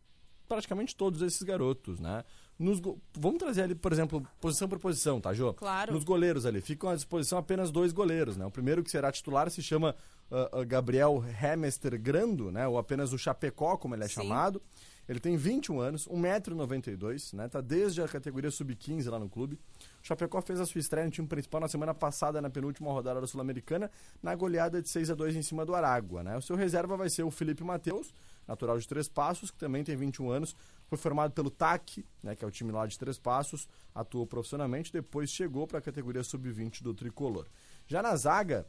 praticamente 0.48 0.94
todos 0.96 1.22
esses 1.22 1.42
garotos, 1.42 1.98
né? 2.00 2.24
Nos 2.58 2.80
go- 2.80 2.98
Vamos 3.18 3.38
trazer 3.38 3.62
ali, 3.62 3.74
por 3.74 3.92
exemplo, 3.92 4.26
posição 4.40 4.68
por 4.68 4.78
posição, 4.78 5.20
tá, 5.20 5.32
Jô? 5.34 5.52
Claro. 5.54 5.92
Nos 5.92 6.04
goleiros 6.04 6.46
ali, 6.46 6.60
ficam 6.60 6.88
à 6.90 6.94
disposição 6.96 7.36
apenas 7.38 7.70
dois 7.70 7.92
goleiros, 7.92 8.36
né? 8.36 8.46
O 8.46 8.50
primeiro 8.50 8.82
que 8.82 8.90
será 8.90 9.12
titular 9.12 9.50
se 9.50 9.62
chama 9.62 9.94
ah, 10.30 10.64
Gabriel 10.64 11.22
Hemester 11.42 12.00
Grando, 12.00 12.50
né? 12.50 12.66
Ou 12.66 12.78
apenas 12.78 13.12
o 13.12 13.18
Chapecó, 13.18 13.76
como 13.76 13.94
ele 13.94 14.04
é 14.04 14.08
Sim. 14.08 14.14
chamado. 14.14 14.60
Ele 15.08 15.20
tem 15.20 15.36
21 15.36 15.80
anos, 15.80 16.08
1,92m, 16.08 17.34
né? 17.34 17.48
Tá 17.48 17.60
desde 17.60 18.02
a 18.02 18.08
categoria 18.08 18.50
sub-15 18.50 19.08
lá 19.08 19.18
no 19.18 19.28
clube. 19.28 19.58
O 20.02 20.06
Chapecó 20.06 20.40
fez 20.42 20.58
a 20.58 20.66
sua 20.66 20.80
estreia 20.80 21.04
no 21.04 21.12
time 21.12 21.28
principal 21.28 21.60
na 21.60 21.68
semana 21.68 21.94
passada, 21.94 22.40
na 22.40 22.50
penúltima 22.50 22.90
rodada 22.92 23.20
da 23.20 23.26
Sul-Americana, 23.26 23.90
na 24.22 24.34
goleada 24.34 24.82
de 24.82 24.88
6 24.88 25.10
a 25.10 25.14
2 25.14 25.36
em 25.36 25.42
cima 25.42 25.64
do 25.64 25.74
Aragua, 25.74 26.22
né? 26.22 26.36
O 26.36 26.42
seu 26.42 26.56
reserva 26.56 26.96
vai 26.96 27.08
ser 27.08 27.22
o 27.22 27.30
Felipe 27.30 27.62
Matheus, 27.62 28.12
natural 28.46 28.78
de 28.78 28.86
Três 28.86 29.08
Passos, 29.08 29.50
que 29.50 29.58
também 29.58 29.84
tem 29.84 29.96
21 29.96 30.30
anos, 30.30 30.56
foi 30.88 30.98
formado 30.98 31.32
pelo 31.32 31.50
TAC, 31.50 32.04
né, 32.22 32.36
que 32.36 32.44
é 32.44 32.48
o 32.48 32.50
time 32.50 32.70
lá 32.70 32.86
de 32.86 32.98
Três 32.98 33.18
Passos, 33.18 33.68
atuou 33.94 34.26
profissionalmente, 34.26 34.92
depois 34.92 35.30
chegou 35.30 35.66
para 35.66 35.78
a 35.78 35.82
categoria 35.82 36.22
sub-20 36.22 36.82
do 36.82 36.94
Tricolor. 36.94 37.46
Já 37.88 38.02
na 38.02 38.14
zaga, 38.14 38.66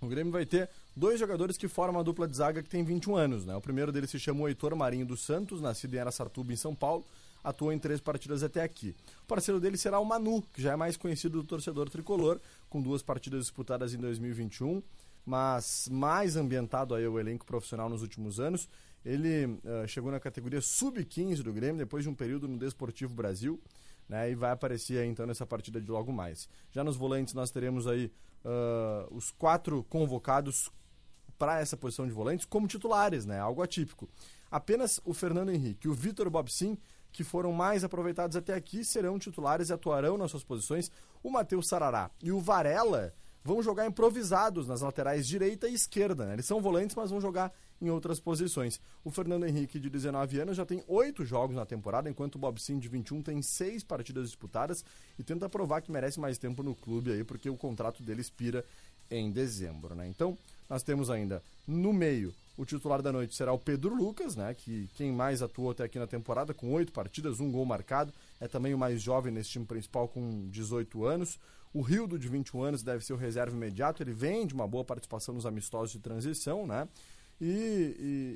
o 0.00 0.06
Grêmio 0.06 0.32
vai 0.32 0.46
ter 0.46 0.68
dois 0.98 1.20
jogadores 1.20 1.56
que 1.56 1.68
formam 1.68 2.00
a 2.00 2.04
dupla 2.04 2.26
de 2.26 2.36
zaga 2.36 2.62
que 2.62 2.68
tem 2.68 2.82
21 2.82 3.16
anos, 3.16 3.46
né? 3.46 3.54
O 3.54 3.60
primeiro 3.60 3.92
deles 3.92 4.10
se 4.10 4.18
chama 4.18 4.48
Heitor 4.48 4.74
Marinho 4.74 5.06
dos 5.06 5.20
Santos, 5.20 5.60
nascido 5.60 5.94
em 5.94 5.98
Araçatuba, 5.98 6.52
em 6.52 6.56
São 6.56 6.74
Paulo, 6.74 7.06
atuou 7.42 7.72
em 7.72 7.78
três 7.78 8.00
partidas 8.00 8.42
até 8.42 8.62
aqui. 8.62 8.94
O 9.22 9.26
parceiro 9.26 9.60
dele 9.60 9.76
será 9.76 10.00
o 10.00 10.04
Manu, 10.04 10.42
que 10.52 10.60
já 10.60 10.72
é 10.72 10.76
mais 10.76 10.96
conhecido 10.96 11.40
do 11.40 11.46
torcedor 11.46 11.88
tricolor, 11.88 12.40
com 12.68 12.82
duas 12.82 13.00
partidas 13.00 13.42
disputadas 13.42 13.94
em 13.94 13.98
2021, 13.98 14.82
mas 15.24 15.88
mais 15.90 16.36
ambientado 16.36 16.94
aí 16.94 17.06
o 17.06 17.18
elenco 17.18 17.46
profissional 17.46 17.88
nos 17.88 18.02
últimos 18.02 18.40
anos. 18.40 18.68
Ele 19.04 19.58
eh, 19.64 19.86
chegou 19.86 20.10
na 20.10 20.18
categoria 20.18 20.60
sub-15 20.60 21.42
do 21.42 21.52
Grêmio 21.52 21.78
depois 21.78 22.02
de 22.02 22.10
um 22.10 22.14
período 22.14 22.48
no 22.48 22.58
Desportivo 22.58 23.14
Brasil, 23.14 23.60
né? 24.08 24.30
E 24.30 24.34
vai 24.34 24.50
aparecer 24.50 24.98
aí 24.98 25.08
então 25.08 25.24
nessa 25.26 25.46
partida 25.46 25.80
de 25.80 25.88
logo 25.88 26.12
mais. 26.12 26.48
Já 26.72 26.82
nos 26.82 26.96
volantes 26.96 27.34
nós 27.34 27.50
teremos 27.50 27.86
aí 27.86 28.10
ah, 28.44 29.06
os 29.10 29.30
quatro 29.30 29.84
convocados 29.84 30.70
para 31.38 31.60
essa 31.60 31.76
posição 31.76 32.06
de 32.06 32.12
volantes 32.12 32.44
como 32.44 32.66
titulares, 32.66 33.24
né? 33.24 33.38
Algo 33.38 33.62
atípico. 33.62 34.08
Apenas 34.50 35.00
o 35.04 35.14
Fernando 35.14 35.50
Henrique 35.50 35.86
e 35.86 35.90
o 35.90 35.94
Vitor 35.94 36.28
Bobsin, 36.28 36.76
que 37.12 37.22
foram 37.22 37.52
mais 37.52 37.84
aproveitados 37.84 38.36
até 38.36 38.54
aqui, 38.54 38.84
serão 38.84 39.18
titulares 39.18 39.68
e 39.68 39.72
atuarão 39.72 40.16
nas 40.16 40.30
suas 40.30 40.44
posições. 40.44 40.90
O 41.22 41.30
Matheus 41.30 41.68
Sarará 41.68 42.10
e 42.22 42.32
o 42.32 42.40
Varela 42.40 43.14
vão 43.44 43.62
jogar 43.62 43.86
improvisados 43.86 44.66
nas 44.66 44.82
laterais 44.82 45.26
direita 45.26 45.68
e 45.68 45.74
esquerda. 45.74 46.26
Né? 46.26 46.34
Eles 46.34 46.46
são 46.46 46.60
volantes, 46.60 46.94
mas 46.94 47.10
vão 47.10 47.20
jogar 47.20 47.52
em 47.80 47.88
outras 47.88 48.18
posições. 48.20 48.80
O 49.04 49.10
Fernando 49.10 49.46
Henrique, 49.46 49.78
de 49.78 49.88
19 49.88 50.40
anos, 50.40 50.56
já 50.56 50.66
tem 50.66 50.82
oito 50.86 51.24
jogos 51.24 51.56
na 51.56 51.64
temporada, 51.64 52.10
enquanto 52.10 52.34
o 52.34 52.38
Bob 52.38 52.60
Sim, 52.60 52.78
de 52.78 52.88
21, 52.88 53.22
tem 53.22 53.40
seis 53.40 53.82
partidas 53.84 54.26
disputadas 54.26 54.84
e 55.18 55.22
tenta 55.22 55.48
provar 55.48 55.80
que 55.80 55.90
merece 55.90 56.18
mais 56.18 56.38
tempo 56.38 56.62
no 56.62 56.74
clube 56.74 57.12
aí, 57.12 57.24
porque 57.24 57.48
o 57.48 57.56
contrato 57.56 58.02
dele 58.02 58.20
expira 58.20 58.64
em 59.10 59.30
dezembro, 59.30 59.94
né? 59.94 60.06
Então, 60.08 60.36
nós 60.68 60.82
temos 60.82 61.10
ainda 61.10 61.42
no 61.66 61.92
meio 61.92 62.34
o 62.56 62.64
titular 62.64 63.00
da 63.00 63.12
noite 63.12 63.36
será 63.36 63.52
o 63.52 63.58
Pedro 63.58 63.94
Lucas, 63.94 64.34
né? 64.34 64.52
Que 64.52 64.88
quem 64.96 65.12
mais 65.12 65.42
atuou 65.42 65.70
até 65.70 65.84
aqui 65.84 65.96
na 65.96 66.08
temporada, 66.08 66.52
com 66.52 66.72
oito 66.72 66.92
partidas, 66.92 67.38
um 67.38 67.52
gol 67.52 67.64
marcado, 67.64 68.12
é 68.40 68.48
também 68.48 68.74
o 68.74 68.78
mais 68.78 69.00
jovem 69.00 69.32
nesse 69.32 69.50
time 69.50 69.64
principal 69.64 70.08
com 70.08 70.48
18 70.48 71.04
anos. 71.04 71.38
O 71.72 71.80
Rildo, 71.82 72.18
de 72.18 72.26
21 72.26 72.62
anos, 72.64 72.82
deve 72.82 73.04
ser 73.04 73.12
o 73.12 73.16
reserva 73.16 73.54
imediato. 73.54 74.02
Ele 74.02 74.12
vem 74.12 74.44
de 74.44 74.54
uma 74.54 74.66
boa 74.66 74.82
participação 74.84 75.34
nos 75.36 75.46
amistosos 75.46 75.92
de 75.92 76.00
transição, 76.00 76.66
né? 76.66 76.88
E, 77.40 77.46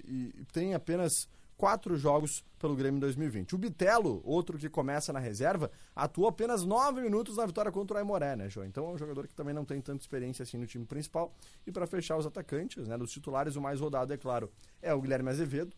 e- 0.05 0.41
e 0.41 0.45
tem 0.53 0.75
apenas 0.75 1.27
quatro 1.63 1.97
jogos 1.97 2.45
pelo 2.59 2.75
Grêmio 2.75 2.97
em 2.97 3.01
2020. 3.01 3.55
O 3.55 3.59
Bitelo, 3.59 4.21
outro 4.25 4.59
que 4.59 4.69
começa 4.69 5.13
na 5.13 5.21
reserva, 5.21 5.71
atuou 5.95 6.27
apenas 6.27 6.65
nove 6.65 7.01
minutos 7.01 7.37
na 7.37 7.47
vitória 7.47 7.71
contra 7.71 7.95
o 7.95 7.99
Aimoré, 7.99 8.35
né, 8.35 8.49
João? 8.49 8.67
Então 8.67 8.85
é 8.87 8.89
um 8.91 8.99
jogador 8.99 9.29
que 9.29 9.35
também 9.35 9.55
não 9.55 9.65
tem 9.65 9.81
tanta 9.81 10.03
experiência 10.03 10.43
assim 10.43 10.59
no 10.59 10.67
time 10.67 10.85
principal. 10.85 11.33
E 11.65 11.71
para 11.71 11.87
fechar 11.87 12.17
os 12.17 12.27
atacantes, 12.27 12.89
né, 12.89 12.99
dos 12.99 13.13
titulares, 13.13 13.55
o 13.55 13.61
mais 13.61 13.79
rodado, 13.79 14.13
é 14.13 14.17
claro, 14.17 14.51
é 14.83 14.93
o 14.93 15.01
Guilherme 15.01 15.31
Azevedo. 15.31 15.73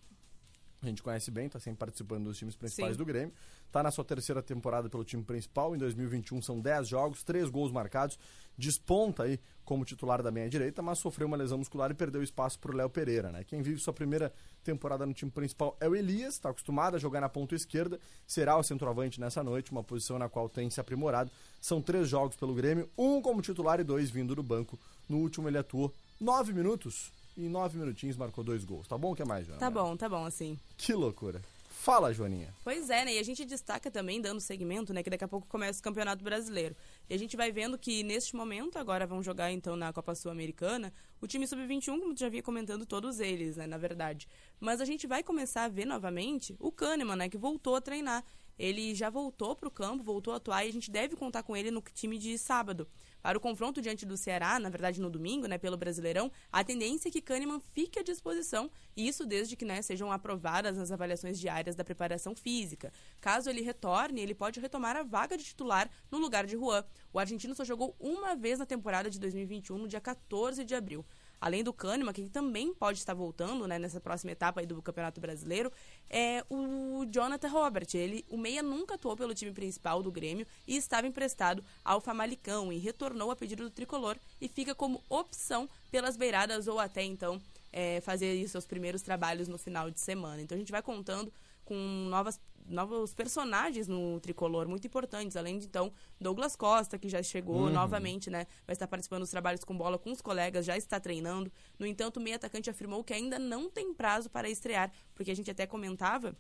A 0.85 0.89
gente 0.89 1.03
conhece 1.03 1.31
bem, 1.31 1.47
está 1.47 1.59
sempre 1.59 1.79
participando 1.79 2.25
dos 2.25 2.37
times 2.37 2.55
principais 2.55 2.93
Sim. 2.93 2.99
do 2.99 3.05
Grêmio. 3.05 3.33
Está 3.67 3.83
na 3.83 3.91
sua 3.91 4.05
terceira 4.05 4.43
temporada 4.43 4.89
pelo 4.89 5.03
time 5.03 5.23
principal. 5.23 5.75
Em 5.75 5.79
2021 5.79 6.43
são 6.43 6.61
10 6.61 6.89
jogos, 6.89 7.25
3 7.25 7.49
gols 7.49 7.73
marcados. 7.73 8.19
Desponta 8.57 9.25
aí 9.25 9.41
como 9.65 9.85
titular 9.85 10.23
da 10.23 10.31
meia-direita, 10.31 10.83
mas 10.83 10.99
sofreu 10.99 11.27
uma 11.27 11.37
lesão 11.37 11.59
muscular 11.59 11.91
e 11.91 11.95
perdeu 11.95 12.23
espaço 12.23 12.59
para 12.59 12.71
o 12.71 12.77
Léo 12.77 12.89
Pereira. 12.89 13.33
Né? 13.33 13.43
Quem 13.43 13.63
vive 13.63 13.81
sua 13.81 13.93
primeira 13.93 14.33
temporada 14.63 15.05
no 15.05 15.15
time 15.15 15.31
principal 15.31 15.77
é 15.81 15.89
o 15.89 15.97
Elias, 15.97 16.35
está 16.35 16.51
acostumado 16.51 16.95
a 16.97 16.99
jogar 16.99 17.21
na 17.21 17.29
ponta 17.29 17.55
esquerda. 17.55 17.99
Será 18.27 18.57
o 18.57 18.63
centroavante 18.63 19.19
nessa 19.19 19.43
noite, 19.43 19.73
uma 19.73 19.83
posição 19.83 20.19
na 20.19 20.29
qual 20.29 20.49
tem 20.49 20.71
se 20.71 20.81
aprimorado. 20.81 21.31
São 21.61 21.81
três 21.81 22.09
jogos 22.09 22.37
pelo 22.37 22.55
Grêmio, 22.55 22.89
um 22.97 23.21
como 23.21 23.43
titular 23.43 23.81
e 23.81 23.85
dois 23.85 24.11
vindo 24.11 24.35
do 24.35 24.43
banco. 24.43 24.79
No 25.09 25.17
último 25.17 25.49
ele 25.49 25.59
atuou 25.59 25.93
nove 26.21 26.53
minutos 26.53 27.11
em 27.37 27.49
nove 27.49 27.79
minutinhos 27.79 28.17
marcou 28.17 28.45
dois 28.45 28.65
gols. 28.65 28.87
Tá 28.87 28.97
bom? 28.97 29.13
O 29.13 29.15
que 29.17 29.25
mais, 29.25 29.47
Joana? 29.47 29.61
Tá 29.61 29.71
bom, 29.71 29.97
tá 29.97 30.09
bom, 30.09 30.25
assim. 30.25 30.59
Que 30.77 30.93
loucura. 30.93 31.41
Fala, 31.85 32.15
Joaninha. 32.15 32.49
Pois 32.65 32.89
é, 32.89 33.05
né? 33.05 33.15
E 33.15 33.19
a 33.19 33.23
gente 33.23 33.45
destaca 33.45 33.91
também, 33.91 34.19
dando 34.19 34.41
segmento, 34.41 34.95
né? 34.95 35.03
Que 35.03 35.11
daqui 35.11 35.25
a 35.25 35.29
pouco 35.29 35.47
começa 35.47 35.81
o 35.81 35.83
Campeonato 35.83 36.25
Brasileiro. 36.25 36.75
E 37.11 37.15
a 37.15 37.19
gente 37.19 37.37
vai 37.37 37.53
vendo 37.53 37.77
que 37.77 38.03
neste 38.03 38.35
momento, 38.35 38.79
agora 38.79 39.07
vão 39.07 39.23
jogar 39.23 39.53
então 39.53 39.77
na 39.77 39.93
Copa 39.93 40.15
Sul-Americana, 40.15 40.91
o 41.21 41.27
time 41.27 41.47
sub-21, 41.47 42.01
como 42.01 42.15
tu 42.15 42.21
já 42.21 42.31
vinha 42.31 42.43
comentando, 42.43 42.87
todos 42.87 43.21
eles, 43.21 43.57
né? 43.57 43.67
Na 43.67 43.77
verdade. 43.77 44.27
Mas 44.59 44.81
a 44.81 44.87
gente 44.87 45.07
vai 45.07 45.23
começar 45.23 45.65
a 45.65 45.69
ver 45.69 45.85
novamente 45.85 46.57
o 46.59 46.73
Kahneman, 46.73 47.17
né? 47.17 47.29
Que 47.29 47.37
voltou 47.37 47.77
a 47.77 47.83
treinar. 47.83 48.25
Ele 48.59 48.95
já 48.95 49.11
voltou 49.11 49.55
pro 49.55 49.71
campo, 49.71 50.03
voltou 50.03 50.33
a 50.33 50.37
atuar 50.39 50.65
e 50.65 50.69
a 50.71 50.73
gente 50.73 50.91
deve 50.91 51.17
contar 51.17 51.43
com 51.43 51.55
ele 51.55 51.71
no 51.71 51.83
time 51.83 52.17
de 52.17 52.39
sábado. 52.39 52.89
Para 53.25 53.39
o 53.39 53.41
confronto 53.41 53.81
diante 53.81 54.05
do 54.05 54.19
Ceará, 54.19 54.59
na 54.61 54.69
verdade 54.69 55.01
no 55.01 55.09
domingo, 55.09 55.47
né, 55.47 55.57
pelo 55.57 55.79
Brasileirão, 55.79 56.31
a 56.53 56.63
tendência 56.63 57.09
é 57.09 57.11
que 57.11 57.23
Kahneman 57.23 57.59
fique 57.73 57.99
à 57.99 58.03
disposição, 58.03 58.71
e 58.95 59.09
isso 59.09 59.25
desde 59.25 59.57
que 59.57 59.65
né, 59.65 59.81
sejam 59.81 60.13
aprovadas 60.13 60.77
as 60.77 60.93
avaliações 60.93 61.41
diárias 61.41 61.75
da 61.75 61.83
preparação 61.83 62.37
física. 62.37 62.93
Caso 63.23 63.49
ele 63.49 63.63
retorne, 63.63 64.21
ele 64.21 64.35
pode 64.35 64.61
retomar 64.61 64.95
a 64.95 65.03
vaga 65.03 65.39
de 65.39 65.45
titular 65.45 65.89
no 66.11 66.19
lugar 66.19 66.45
de 66.45 66.53
Juan. 66.53 66.85
O 67.15 67.19
argentino 67.19 67.55
só 67.55 67.65
jogou 67.65 67.97
uma 67.99 68.37
vez 68.37 68.59
na 68.59 68.67
temporada 68.67 69.09
de 69.09 69.19
2021, 69.19 69.79
no 69.79 69.89
dia 69.89 70.03
14 70.03 70.63
de 70.63 70.75
abril. 70.75 71.03
Além 71.45 71.63
do 71.63 71.75
Kahneman, 71.75 72.15
que 72.15 72.27
também 72.31 72.73
pode 72.73 72.99
estar 72.99 73.13
voltando 73.13 73.69
né, 73.69 73.79
nessa 73.79 74.01
próxima 74.01 74.33
etapa 74.33 74.61
aí 74.63 74.67
do 74.67 74.81
Campeonato 74.81 75.21
Brasileiro, 75.21 75.71
é 76.09 76.43
o 76.49 77.05
Jonathan 77.11 77.49
Robert. 77.49 77.87
Ele, 77.93 78.25
o 78.31 78.39
Meia 78.39 78.63
nunca 78.63 78.95
atuou 78.95 79.15
pelo 79.15 79.35
time 79.35 79.53
principal 79.53 80.03
do 80.03 80.11
Grêmio 80.11 80.47
e 80.67 80.75
estava 80.75 81.07
emprestado 81.07 81.63
ao 81.85 82.01
Famalicão 82.01 82.73
e 82.73 82.79
retornou 82.79 83.31
a 83.31 83.37
pedido 83.37 83.65
do 83.65 83.71
tricolor 83.71 84.17
e 84.41 84.49
fica 84.49 84.75
como 84.75 85.05
opção 85.07 85.69
pelas 85.91 86.17
beiradas 86.17 86.67
ou 86.67 86.81
até 86.81 87.03
então 87.03 87.39
é, 87.71 88.01
fazer 88.01 88.49
seus 88.49 88.65
primeiros 88.65 89.03
trabalhos 89.03 89.47
no 89.47 89.59
final 89.59 89.91
de 89.91 90.01
semana. 90.01 90.41
Então 90.41 90.57
a 90.57 90.59
gente 90.59 90.73
vai 90.73 90.81
contando 90.81 91.31
com 91.65 91.75
novas 92.09 92.41
novos 92.67 93.13
personagens 93.13 93.87
no 93.87 94.19
tricolor 94.21 94.67
muito 94.67 94.87
importantes, 94.87 95.37
além 95.37 95.59
de 95.59 95.67
então 95.67 95.93
Douglas 96.19 96.57
Costa, 96.57 96.99
que 96.99 97.09
já 97.09 97.23
chegou 97.23 97.69
novamente, 97.71 98.31
né? 98.31 98.47
Vai 98.67 98.73
estar 98.73 98.87
participando 98.87 99.21
dos 99.21 99.31
trabalhos 99.31 99.63
com 99.65 99.77
bola 99.77 99.99
com 99.99 100.11
os 100.11 100.23
colegas, 100.23 100.65
já 100.65 100.77
está 100.77 100.99
treinando. 100.99 101.53
No 101.79 101.87
entanto, 101.87 102.17
o 102.17 102.21
meio 102.21 102.37
atacante 102.37 102.71
afirmou 102.71 103.05
que 103.05 103.13
ainda 103.13 103.39
não 103.39 103.69
tem 103.69 103.93
prazo 103.93 104.31
para 104.31 104.49
estrear, 104.49 104.91
porque 105.15 105.31
a 105.31 105.37
gente 105.37 105.51
até 105.51 105.67
comentava 105.67 106.35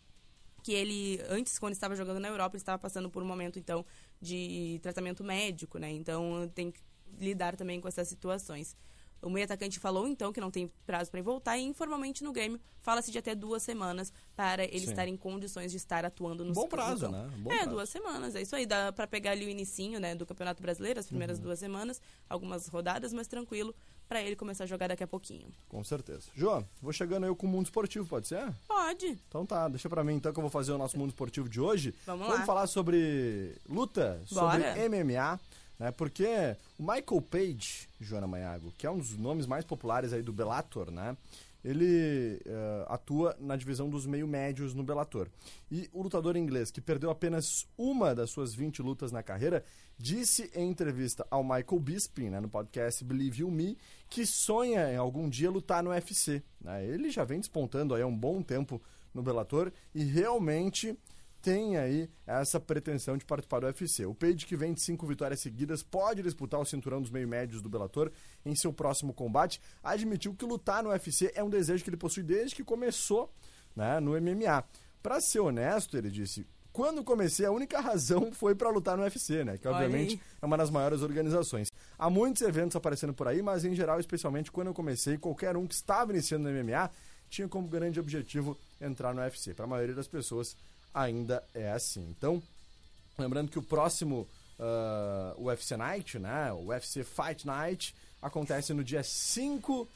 que 0.62 0.72
ele, 0.72 1.20
antes, 1.28 1.58
quando 1.58 1.74
estava 1.74 1.94
jogando 1.94 2.18
na 2.18 2.28
Europa, 2.28 2.56
estava 2.56 2.78
passando 2.78 3.10
por 3.10 3.22
um 3.22 3.26
momento, 3.26 3.58
então, 3.58 3.84
de 4.18 4.80
tratamento 4.82 5.22
médico, 5.22 5.76
né? 5.76 5.92
Então, 5.92 6.50
tem 6.54 6.70
que 6.70 6.80
lidar 7.18 7.54
também 7.54 7.82
com 7.82 7.86
essas 7.86 8.08
situações. 8.08 8.74
O 9.22 9.30
meio 9.30 9.44
atacante 9.44 9.78
falou, 9.80 10.06
então, 10.06 10.32
que 10.32 10.40
não 10.40 10.50
tem 10.50 10.70
prazo 10.84 11.10
para 11.10 11.22
voltar 11.22 11.56
e, 11.56 11.62
informalmente, 11.62 12.22
no 12.22 12.30
Grêmio, 12.30 12.60
fala-se 12.82 13.10
de 13.10 13.16
até 13.18 13.34
duas 13.34 13.62
semanas 13.62 14.12
para 14.36 14.64
ele 14.64 14.80
Sim. 14.80 14.90
estar 14.90 15.08
em 15.08 15.16
condições 15.16 15.70
de 15.70 15.78
estar 15.78 16.04
atuando 16.04 16.44
no 16.44 16.52
Bom 16.52 16.68
prazo, 16.68 17.08
né? 17.08 17.30
Bom 17.38 17.50
é, 17.50 17.56
prazo. 17.56 17.70
duas 17.70 17.88
semanas, 17.88 18.34
é 18.34 18.42
isso 18.42 18.54
aí. 18.54 18.66
Dá 18.66 18.92
para 18.92 19.06
pegar 19.06 19.30
ali 19.30 19.46
o 19.46 19.48
inicinho, 19.48 19.98
né, 19.98 20.14
do 20.14 20.26
Campeonato 20.26 20.60
Brasileiro, 20.62 21.00
as 21.00 21.06
Uhum. 21.06 21.10
primeiras 21.10 21.38
duas 21.38 21.58
semanas, 21.58 22.02
algumas 22.28 22.66
rodadas, 22.68 23.14
mas 23.14 23.26
tranquilo, 23.26 23.74
para 24.06 24.22
ele 24.22 24.36
começar 24.36 24.64
a 24.64 24.66
jogar 24.66 24.88
daqui 24.88 25.02
a 25.02 25.06
pouquinho. 25.08 25.46
Com 25.70 25.82
certeza. 25.82 26.28
João, 26.34 26.68
vou 26.82 26.92
chegando 26.92 27.24
eu 27.24 27.34
com 27.34 27.46
o 27.46 27.50
mundo 27.50 27.64
esportivo, 27.64 28.06
pode 28.06 28.28
ser? 28.28 28.52
Pode. 28.68 29.06
Então 29.26 29.46
tá, 29.46 29.66
deixa 29.68 29.88
pra 29.88 30.04
mim 30.04 30.16
então 30.16 30.30
que 30.34 30.38
eu 30.38 30.42
vou 30.42 30.50
fazer 30.50 30.72
o 30.72 30.76
nosso 30.78 30.98
mundo 30.98 31.08
esportivo 31.08 31.48
de 31.48 31.58
hoje. 31.62 31.94
Vamos 32.04 32.26
Vamos 32.26 32.40
lá. 32.40 32.44
falar 32.46 32.66
sobre 32.66 33.56
luta, 33.66 34.20
sobre 34.26 34.44
Bora. 34.62 34.88
MMA, 34.90 35.40
né? 35.78 35.90
Porque 35.90 36.56
o 36.78 36.82
Michael 36.82 37.22
Page, 37.22 37.88
Joana 38.00 38.26
Maiago, 38.26 38.72
que 38.76 38.86
é 38.86 38.90
um 38.90 38.98
dos 38.98 39.16
nomes 39.16 39.46
mais 39.46 39.64
populares 39.64 40.12
aí 40.12 40.22
do 40.22 40.32
Bellator, 40.32 40.90
né? 40.90 41.16
Ele 41.64 42.42
eh, 42.44 42.84
atua 42.88 43.34
na 43.40 43.56
divisão 43.56 43.88
dos 43.88 44.04
meio 44.04 44.28
médios 44.28 44.74
no 44.74 44.84
Bellator. 44.84 45.28
E 45.72 45.88
o 45.94 46.02
lutador 46.02 46.36
inglês, 46.36 46.70
que 46.70 46.78
perdeu 46.78 47.08
apenas 47.08 47.66
uma 47.78 48.14
das 48.14 48.28
suas 48.28 48.54
20 48.54 48.82
lutas 48.82 49.10
na 49.10 49.22
carreira, 49.22 49.64
disse 49.96 50.50
em 50.54 50.68
entrevista 50.68 51.26
ao 51.30 51.42
Michael 51.42 51.80
Bisping, 51.80 52.28
né, 52.28 52.38
no 52.38 52.50
podcast 52.50 53.02
Believe 53.02 53.40
You 53.40 53.50
Me, 53.50 53.78
que 54.10 54.26
sonha 54.26 54.92
em 54.92 54.96
algum 54.96 55.26
dia 55.26 55.50
lutar 55.50 55.82
no 55.82 55.88
UFC. 55.88 56.42
né? 56.60 56.86
Ele 56.86 57.10
já 57.10 57.24
vem 57.24 57.40
despontando 57.40 57.94
aí 57.94 58.02
há 58.02 58.06
um 58.06 58.16
bom 58.16 58.42
tempo 58.42 58.80
no 59.14 59.22
Bellator 59.22 59.72
e 59.94 60.04
realmente 60.04 60.94
tem 61.44 61.76
aí 61.76 62.08
essa 62.26 62.58
pretensão 62.58 63.18
de 63.18 63.24
participar 63.26 63.60
do 63.60 63.66
UFC. 63.66 64.06
O 64.06 64.14
Page, 64.14 64.46
que 64.46 64.56
vem 64.56 64.72
de 64.72 64.80
cinco 64.80 65.06
vitórias 65.06 65.40
seguidas, 65.40 65.82
pode 65.82 66.22
disputar 66.22 66.58
o 66.58 66.64
cinturão 66.64 67.02
dos 67.02 67.10
meio-médios 67.10 67.60
do 67.60 67.68
Bellator 67.68 68.10
em 68.46 68.54
seu 68.54 68.72
próximo 68.72 69.12
combate. 69.12 69.60
Admitiu 69.82 70.34
que 70.34 70.46
lutar 70.46 70.82
no 70.82 70.88
UFC 70.88 71.30
é 71.34 71.44
um 71.44 71.50
desejo 71.50 71.84
que 71.84 71.90
ele 71.90 71.98
possui 71.98 72.22
desde 72.22 72.56
que 72.56 72.64
começou 72.64 73.30
né, 73.76 74.00
no 74.00 74.18
MMA. 74.18 74.64
Pra 75.02 75.20
ser 75.20 75.40
honesto, 75.40 75.98
ele 75.98 76.10
disse, 76.10 76.46
quando 76.72 77.04
comecei, 77.04 77.44
a 77.44 77.52
única 77.52 77.78
razão 77.78 78.32
foi 78.32 78.54
pra 78.54 78.70
lutar 78.70 78.96
no 78.96 79.02
UFC, 79.02 79.44
né? 79.44 79.58
Que 79.58 79.68
obviamente 79.68 80.18
é 80.40 80.46
uma 80.46 80.56
das 80.56 80.70
maiores 80.70 81.02
organizações. 81.02 81.70
Há 81.98 82.08
muitos 82.08 82.40
eventos 82.40 82.74
aparecendo 82.74 83.12
por 83.12 83.28
aí, 83.28 83.42
mas 83.42 83.66
em 83.66 83.74
geral, 83.74 84.00
especialmente 84.00 84.50
quando 84.50 84.68
eu 84.68 84.74
comecei, 84.74 85.18
qualquer 85.18 85.58
um 85.58 85.66
que 85.66 85.74
estava 85.74 86.10
iniciando 86.10 86.50
no 86.50 86.64
MMA 86.64 86.90
tinha 87.28 87.46
como 87.48 87.68
grande 87.68 88.00
objetivo 88.00 88.56
entrar 88.80 89.12
no 89.12 89.20
UFC. 89.20 89.52
Para 89.52 89.66
a 89.66 89.68
maioria 89.68 89.94
das 89.94 90.08
pessoas 90.08 90.56
ainda 90.94 91.44
é 91.52 91.72
assim. 91.72 92.08
Então, 92.16 92.40
lembrando 93.18 93.50
que 93.50 93.58
o 93.58 93.62
próximo 93.62 94.26
ah, 94.58 95.34
UFC 95.36 95.76
Night, 95.76 96.18
né, 96.18 96.52
o 96.52 96.66
UFC 96.68 97.02
Fight 97.02 97.46
Night, 97.46 97.94
acontece 98.22 98.72
no 98.72 98.84
dia 98.84 99.02
5 99.02 99.88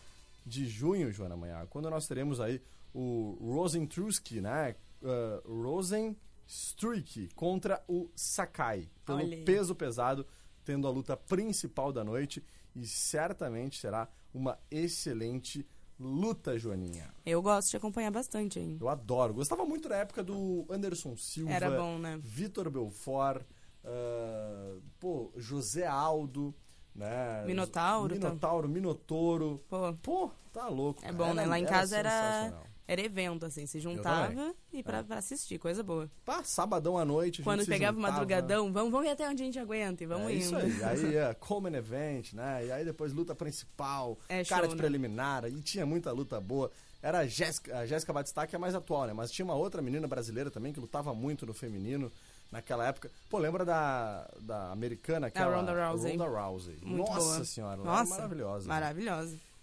de 0.44 0.66
junho, 0.66 1.12
Joana 1.12 1.36
Manhã, 1.36 1.66
quando 1.70 1.88
nós 1.88 2.08
teremos 2.08 2.40
aí 2.40 2.60
o 2.92 3.36
Rosenstruski, 3.40 4.40
né, 4.40 4.74
ah, 5.04 5.40
Rosenstruik 5.46 7.28
contra 7.34 7.82
o 7.86 8.10
Sakai, 8.16 8.88
pelo 9.06 9.44
peso 9.44 9.74
pesado, 9.74 10.26
tendo 10.64 10.86
a 10.86 10.90
luta 10.90 11.16
principal 11.16 11.92
da 11.92 12.02
noite 12.04 12.42
e 12.74 12.86
certamente 12.86 13.78
será 13.78 14.08
uma 14.34 14.58
excelente 14.70 15.66
luta, 15.98 16.58
Joaninha. 16.58 17.12
Eu 17.24 17.42
gosto 17.42 17.70
de 17.70 17.76
acompanhar 17.76 18.10
bastante, 18.10 18.58
hein? 18.60 18.76
Eu 18.80 18.88
adoro. 18.88 19.34
Gostava 19.34 19.64
muito 19.64 19.88
da 19.88 19.96
época 19.96 20.22
do 20.22 20.66
Anderson 20.70 21.16
Silva. 21.16 21.52
Era 21.52 21.70
bom, 21.70 21.98
né? 21.98 22.18
Vitor 22.22 22.70
Belfort. 22.70 23.42
ah, 23.84 24.76
pô, 24.98 25.32
José 25.36 25.86
Aldo. 25.86 26.54
Né? 26.94 27.44
Minotauro, 27.46 28.18
tá? 28.18 28.28
Minotauro, 28.28 28.68
Minotouro. 28.68 29.62
Pô, 29.68 29.94
Pô, 30.02 30.30
tá 30.52 30.66
louco. 30.68 31.00
é 31.04 31.12
bom, 31.12 31.32
né? 31.32 31.42
Era- 31.42 31.50
Lá 31.50 31.58
em 31.60 31.64
casa 31.64 31.96
era. 31.96 32.52
Era 32.88 33.02
evento, 33.02 33.44
assim, 33.44 33.66
se 33.66 33.78
juntava 33.78 34.54
e 34.72 34.82
pra, 34.82 35.04
pra 35.04 35.18
assistir, 35.18 35.58
coisa 35.58 35.82
boa. 35.82 36.10
Tá, 36.24 36.42
sabadão 36.42 36.96
à 36.96 37.04
noite. 37.04 37.42
a 37.42 37.44
Quando 37.44 37.66
pegava 37.66 37.94
juntava. 37.96 38.12
madrugadão, 38.14 38.72
vamos, 38.72 38.90
vamos 38.90 39.06
ver 39.06 39.12
até 39.12 39.28
onde 39.28 39.42
a 39.42 39.46
gente 39.46 39.58
aguenta 39.58 40.02
e 40.02 40.06
vamos 40.06 40.28
é 40.30 40.34
indo. 40.34 40.40
isso 40.40 40.56
aí. 40.56 40.82
Aí 40.84 41.16
é 41.20 41.34
Common 41.34 41.74
Event, 41.76 42.32
né? 42.32 42.64
E 42.66 42.72
aí 42.72 42.84
depois 42.86 43.12
luta 43.12 43.34
principal, 43.34 44.18
É 44.28 44.42
cara 44.42 44.62
show, 44.62 44.68
de 44.70 44.74
né? 44.76 44.80
preliminar. 44.80 45.44
E 45.44 45.60
tinha 45.60 45.84
muita 45.84 46.10
luta 46.12 46.40
boa. 46.40 46.70
Era 47.02 47.18
a 47.20 47.26
Jéssica, 47.26 47.78
a 47.78 47.86
Jéssica 47.86 48.12
Batistá, 48.12 48.46
que 48.46 48.56
é 48.56 48.58
mais 48.58 48.74
atual, 48.74 49.06
né? 49.06 49.12
Mas 49.12 49.30
tinha 49.30 49.44
uma 49.44 49.54
outra 49.54 49.82
menina 49.82 50.08
brasileira 50.08 50.50
também 50.50 50.72
que 50.72 50.80
lutava 50.80 51.12
muito 51.14 51.44
no 51.46 51.52
feminino 51.52 52.10
naquela 52.50 52.86
época. 52.88 53.10
Pô, 53.28 53.38
lembra 53.38 53.64
da, 53.64 54.26
da 54.40 54.72
americana? 54.72 55.26
Aquela, 55.28 55.54
Ronda 55.56 55.88
Rousey. 55.90 56.12
Ronda 56.16 56.24
Rousey. 56.26 56.78
Muito 56.82 57.08
Nossa 57.10 57.20
boa. 57.34 57.44
senhora, 57.44 57.74
ela 57.74 57.82
era 57.82 57.98
Nossa, 58.00 58.14
maravilhosa. 58.16 58.66
né? 58.66 58.74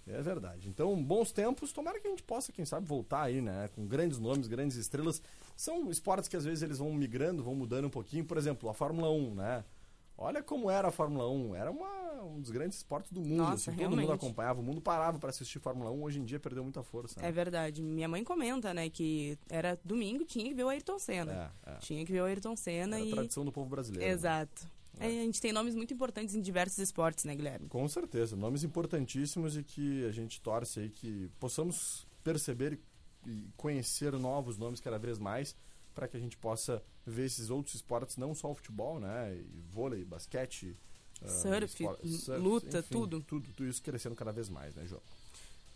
É 0.07 0.21
verdade. 0.21 0.69
Então, 0.69 1.01
bons 1.03 1.31
tempos. 1.31 1.71
Tomara 1.73 1.99
que 1.99 2.07
a 2.07 2.09
gente 2.11 2.23
possa, 2.23 2.51
quem 2.51 2.63
sabe, 2.65 2.85
voltar 2.87 3.23
aí, 3.23 3.41
né? 3.41 3.67
Com 3.75 3.87
grandes 3.87 4.19
nomes, 4.19 4.47
grandes 4.47 4.77
estrelas. 4.77 5.21
São 5.57 5.89
esportes 5.89 6.27
que 6.29 6.37
às 6.37 6.45
vezes 6.45 6.61
eles 6.61 6.77
vão 6.77 6.93
migrando, 6.93 7.43
vão 7.43 7.55
mudando 7.55 7.85
um 7.85 7.89
pouquinho. 7.89 8.23
Por 8.25 8.37
exemplo, 8.37 8.69
a 8.69 8.73
Fórmula 8.73 9.09
1, 9.09 9.33
né? 9.33 9.63
Olha 10.17 10.41
como 10.43 10.69
era 10.69 10.87
a 10.89 10.91
Fórmula 10.91 11.27
1. 11.29 11.55
Era 11.55 11.71
uma- 11.71 12.23
um 12.23 12.39
dos 12.39 12.49
grandes 12.49 12.77
esportes 12.77 13.11
do 13.11 13.19
mundo. 13.19 13.35
Nossa, 13.37 13.71
assim, 13.71 13.77
todo 13.79 13.97
mundo 13.97 14.11
acompanhava. 14.11 14.61
O 14.61 14.63
mundo 14.63 14.79
parava 14.79 15.19
para 15.19 15.29
assistir 15.29 15.59
Fórmula 15.59 15.91
1. 15.91 16.03
Hoje 16.03 16.19
em 16.19 16.23
dia 16.23 16.39
perdeu 16.39 16.63
muita 16.63 16.81
força. 16.83 17.19
É 17.19 17.23
Né? 17.23 17.31
verdade. 17.31 17.81
Minha 17.81 18.07
mãe 18.07 18.23
comenta, 18.23 18.73
né, 18.73 18.89
que 18.89 19.37
era 19.49 19.77
domingo, 19.83 20.23
tinha 20.23 20.45
que 20.45 20.53
ver 20.53 20.63
o 20.63 20.69
Ayrton 20.69 20.97
Senna. 20.99 21.51
É, 21.65 21.71
é. 21.71 21.75
Tinha 21.79 22.05
que 22.05 22.11
ver 22.13 22.21
o 22.21 22.25
Ayrton 22.25 22.55
Senna 22.55 22.95
Era 22.97 23.05
a 23.05 23.07
e... 23.07 23.11
tradição 23.11 23.43
do 23.43 23.51
povo 23.51 23.69
brasileiro. 23.69 24.05
né? 24.07 24.13
Exato. 24.97 25.03
É, 25.03 25.21
a 25.21 25.23
gente 25.25 25.41
tem 25.41 25.51
nomes 25.51 25.75
muito 25.75 25.93
importantes 25.93 26.35
em 26.35 26.41
diversos 26.41 26.77
esportes, 26.79 27.25
né, 27.25 27.35
Guilherme? 27.35 27.67
Com 27.69 27.87
certeza, 27.87 28.35
nomes 28.35 28.63
importantíssimos 28.63 29.57
e 29.57 29.63
que 29.63 30.05
a 30.05 30.11
gente 30.11 30.39
torce 30.41 30.79
aí 30.79 30.89
que 30.89 31.29
possamos 31.39 32.05
perceber 32.23 32.79
e- 33.27 33.47
conhecer 33.57 34.11
novos 34.13 34.57
nomes 34.57 34.79
cada 34.79 34.97
vez 34.97 35.17
mais 35.17 35.55
para 35.93 36.07
que 36.07 36.17
a 36.17 36.19
gente 36.19 36.37
possa 36.37 36.83
ver 37.05 37.25
esses 37.25 37.49
outros 37.49 37.75
esportes, 37.75 38.17
não 38.17 38.33
só 38.35 38.51
o 38.51 38.55
futebol, 38.55 38.99
né? 38.99 39.35
E 39.35 39.61
vôlei, 39.71 40.03
basquete, 40.03 40.75
ah, 41.21 41.27
Surf, 41.27 41.63
espor- 41.83 41.97
luta, 42.37 42.83
tudo. 42.83 43.21
tudo. 43.21 43.47
Tudo 43.53 43.67
isso 43.69 43.81
crescendo 43.81 44.15
cada 44.15 44.31
vez 44.33 44.49
mais, 44.49 44.75
né, 44.75 44.85
João? 44.85 45.01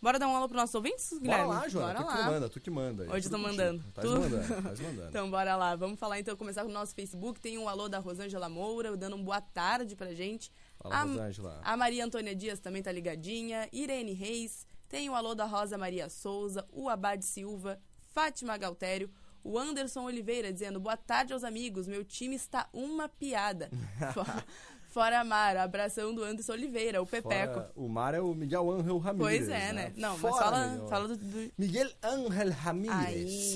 Bora 0.02 0.18
dar 0.18 0.28
um 0.28 0.34
alô 0.36 0.48
pros 0.48 0.58
nossos 0.60 0.74
ouvintes, 0.74 1.10
Bora 1.10 1.20
Guilherme? 1.20 1.48
lá, 1.48 1.68
João. 1.68 1.86
Bora 1.86 1.98
Tu 1.98 2.06
que 2.06 2.18
lá. 2.18 2.26
manda, 2.26 2.48
tu 2.48 2.60
que 2.60 2.70
manda. 2.70 3.02
Hoje 3.12 3.28
Tudo 3.28 3.32
tô 3.32 3.38
mandando. 3.38 3.84
Tá 3.92 4.02
Tu- 4.02 4.08
mandando, 4.10 4.48
tá 4.48 4.54
mandando. 4.62 5.02
Então, 5.10 5.30
bora 5.30 5.56
lá. 5.56 5.76
Vamos 5.76 5.98
falar, 6.00 6.18
então, 6.18 6.34
começar 6.36 6.62
com 6.64 6.70
o 6.70 6.72
nosso 6.72 6.94
Facebook. 6.94 7.38
Tem 7.40 7.58
um 7.58 7.68
alô 7.68 7.88
da 7.88 7.98
Rosângela 7.98 8.48
Moura, 8.48 8.96
dando 8.96 9.16
um 9.16 9.22
boa 9.22 9.40
tarde 9.40 9.94
pra 9.94 10.14
gente. 10.14 10.50
Fala, 10.78 10.94
a, 10.96 11.02
Rosângela. 11.02 11.60
a 11.62 11.76
Maria 11.76 12.04
Antônia 12.04 12.34
Dias 12.34 12.58
também 12.60 12.82
tá 12.82 12.90
ligadinha. 12.90 13.68
Irene 13.72 14.12
Reis. 14.12 14.66
Tem 14.88 15.08
o 15.10 15.14
alô 15.14 15.34
da 15.34 15.44
Rosa 15.44 15.76
Maria 15.78 16.08
Souza, 16.08 16.66
o 16.72 16.88
Abade 16.88 17.24
Silva, 17.24 17.78
Fátima 18.12 18.56
Galtério, 18.56 19.08
o 19.44 19.56
Anderson 19.58 20.02
Oliveira 20.02 20.52
dizendo 20.52 20.80
boa 20.80 20.96
tarde 20.96 21.32
aos 21.32 21.44
amigos, 21.44 21.86
meu 21.86 22.04
time 22.04 22.34
está 22.34 22.68
uma 22.72 23.08
piada. 23.08 23.70
Fo- 24.90 25.00
Fora 25.00 25.24
Mar, 25.24 25.56
abração 25.56 26.14
do 26.14 26.22
Anderson 26.22 26.52
Oliveira, 26.52 27.00
o 27.00 27.06
Pepeco. 27.06 27.54
Fora, 27.54 27.72
o 27.74 27.88
mar 27.88 28.12
é 28.14 28.20
o 28.20 28.34
Miguel 28.34 28.70
Ángel 28.70 28.98
Ramírez. 28.98 29.46
Pois 29.46 29.48
é, 29.48 29.72
né? 29.72 29.92
Não, 29.96 30.10
mas 30.18 30.20
Fora, 30.20 30.44
fala, 30.44 30.66
Miguel. 30.68 30.88
fala 30.88 31.08
do, 31.08 31.16
do- 31.16 31.52
Miguel 31.56 31.90
Ángel 32.02 32.50
Ramírez. 32.50 32.96